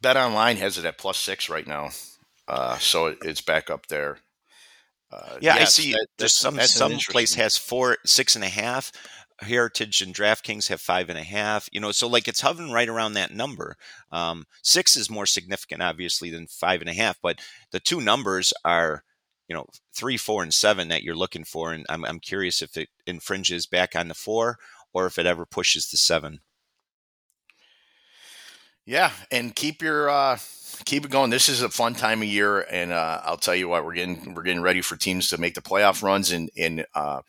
Bet 0.05 0.19
Online 0.19 0.59
has 0.59 0.77
it 0.77 0.85
at 0.85 0.99
plus 0.99 1.17
six 1.17 1.49
right 1.49 1.67
now, 1.67 1.88
uh, 2.47 2.77
so 2.77 3.07
it, 3.07 3.19
it's 3.23 3.40
back 3.40 3.71
up 3.71 3.87
there. 3.87 4.19
Uh, 5.11 5.38
yeah, 5.40 5.55
yes, 5.55 5.62
I 5.62 5.83
see. 5.83 5.93
That, 5.93 6.07
There's 6.19 6.35
some 6.35 6.61
some 6.61 6.99
place 7.11 7.35
has 7.37 7.57
four, 7.57 7.97
six 8.05 8.35
and 8.35 8.45
a 8.45 8.49
half. 8.49 8.93
Heritage 9.40 10.03
and 10.03 10.14
DraftKings 10.14 10.69
have 10.69 10.83
five 10.83 11.09
and 11.09 11.19
a 11.19 11.23
half. 11.23 11.71
You 11.73 11.81
know, 11.81 11.90
so 11.90 12.07
like 12.07 12.29
it's 12.29 12.43
hovering 12.43 12.71
right 12.71 12.88
around 12.88 13.14
that 13.14 13.33
number. 13.33 13.77
Um, 14.12 14.45
six 14.62 14.95
is 14.95 15.09
more 15.09 15.25
significant, 15.25 15.81
obviously, 15.81 16.29
than 16.29 16.49
five 16.49 16.83
and 16.83 16.90
a 16.90 16.95
half, 16.95 17.19
but 17.23 17.40
the 17.73 17.81
two 17.81 18.03
numbers 18.03 18.53
are, 18.62 19.05
you 19.49 19.57
know, 19.57 19.64
three, 19.97 20.19
four, 20.19 20.43
and 20.43 20.53
seven 20.53 20.88
that 20.88 21.03
you're 21.03 21.17
looking 21.17 21.45
for. 21.45 21.73
And 21.73 21.87
I'm, 21.88 22.05
I'm 22.05 22.21
curious 22.21 22.61
if 22.61 22.77
it 22.77 22.90
infringes 23.07 23.64
back 23.64 23.97
on 23.97 24.09
the 24.09 24.14
four 24.14 24.59
or 24.93 25.07
if 25.07 25.19
it 25.19 25.25
ever 25.25 25.47
pushes 25.47 25.88
the 25.88 25.97
seven. 25.97 26.40
Yeah, 28.87 29.12
and 29.31 29.55
keep 29.55 29.81
your 29.81 30.11
uh, 30.11 30.38
keep 30.85 31.07
it 31.07 31.11
going. 31.11 31.31
This 31.31 31.49
is 31.49 31.62
a 31.62 31.70
fun 31.70 31.94
time 31.94 32.20
of 32.20 32.29
year, 32.29 32.61
and 32.61 32.92
uh, 32.92 33.20
I'll 33.25 33.38
tell 33.38 33.55
you 33.55 33.68
what, 33.68 33.85
we're 33.85 33.94
getting 33.94 34.35
we're 34.35 34.42
getting 34.42 34.61
ready 34.62 34.83
for 34.83 34.97
teams 34.97 35.31
to 35.31 35.38
make 35.38 35.55
the 35.55 35.62
playoff 35.62 36.03
runs 36.03 36.31
in 36.33 36.51
in 36.55 36.85
uh, 36.94 37.23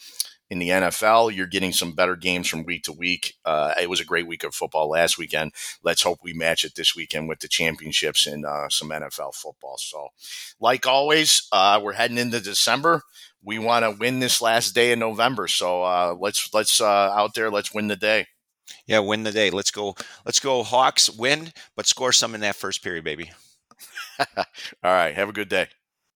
in 0.49 0.59
the 0.59 0.69
NFL. 0.69 1.33
You're 1.33 1.47
getting 1.47 1.71
some 1.71 1.93
better 1.93 2.17
games 2.17 2.49
from 2.49 2.65
week 2.65 2.83
to 2.83 2.93
week. 2.93 3.35
Uh, 3.45 3.73
it 3.81 3.89
was 3.89 4.01
a 4.01 4.05
great 4.05 4.27
week 4.27 4.43
of 4.43 4.53
football 4.53 4.89
last 4.89 5.17
weekend. 5.17 5.53
Let's 5.81 6.03
hope 6.03 6.19
we 6.21 6.33
match 6.33 6.65
it 6.65 6.75
this 6.75 6.93
weekend 6.93 7.29
with 7.29 7.39
the 7.39 7.47
championships 7.47 8.27
and 8.27 8.45
uh, 8.45 8.67
some 8.67 8.91
NFL 8.91 9.33
football. 9.33 9.77
So, 9.77 10.09
like 10.59 10.85
always, 10.85 11.47
uh, 11.53 11.79
we're 11.81 11.93
heading 11.93 12.17
into 12.17 12.41
December. 12.41 13.01
We 13.41 13.59
want 13.59 13.85
to 13.85 13.91
win 13.91 14.19
this 14.19 14.41
last 14.41 14.75
day 14.75 14.91
in 14.91 14.99
November. 14.99 15.47
So 15.47 15.83
uh, 15.83 16.15
let's 16.19 16.53
let's 16.53 16.81
uh, 16.81 16.85
out 16.85 17.33
there. 17.33 17.49
Let's 17.49 17.73
win 17.73 17.87
the 17.87 17.95
day. 17.95 18.27
Yeah, 18.87 18.99
win 18.99 19.23
the 19.23 19.31
day. 19.31 19.49
Let's 19.49 19.71
go. 19.71 19.95
Let's 20.25 20.39
go 20.39 20.63
Hawks 20.63 21.09
win, 21.09 21.51
but 21.75 21.85
score 21.85 22.11
some 22.11 22.35
in 22.35 22.41
that 22.41 22.55
first 22.55 22.83
period, 22.83 23.03
baby. 23.03 23.31
All 24.37 24.45
right. 24.83 25.15
Have 25.15 25.29
a 25.29 25.33
good 25.33 25.49
day. 25.49 25.67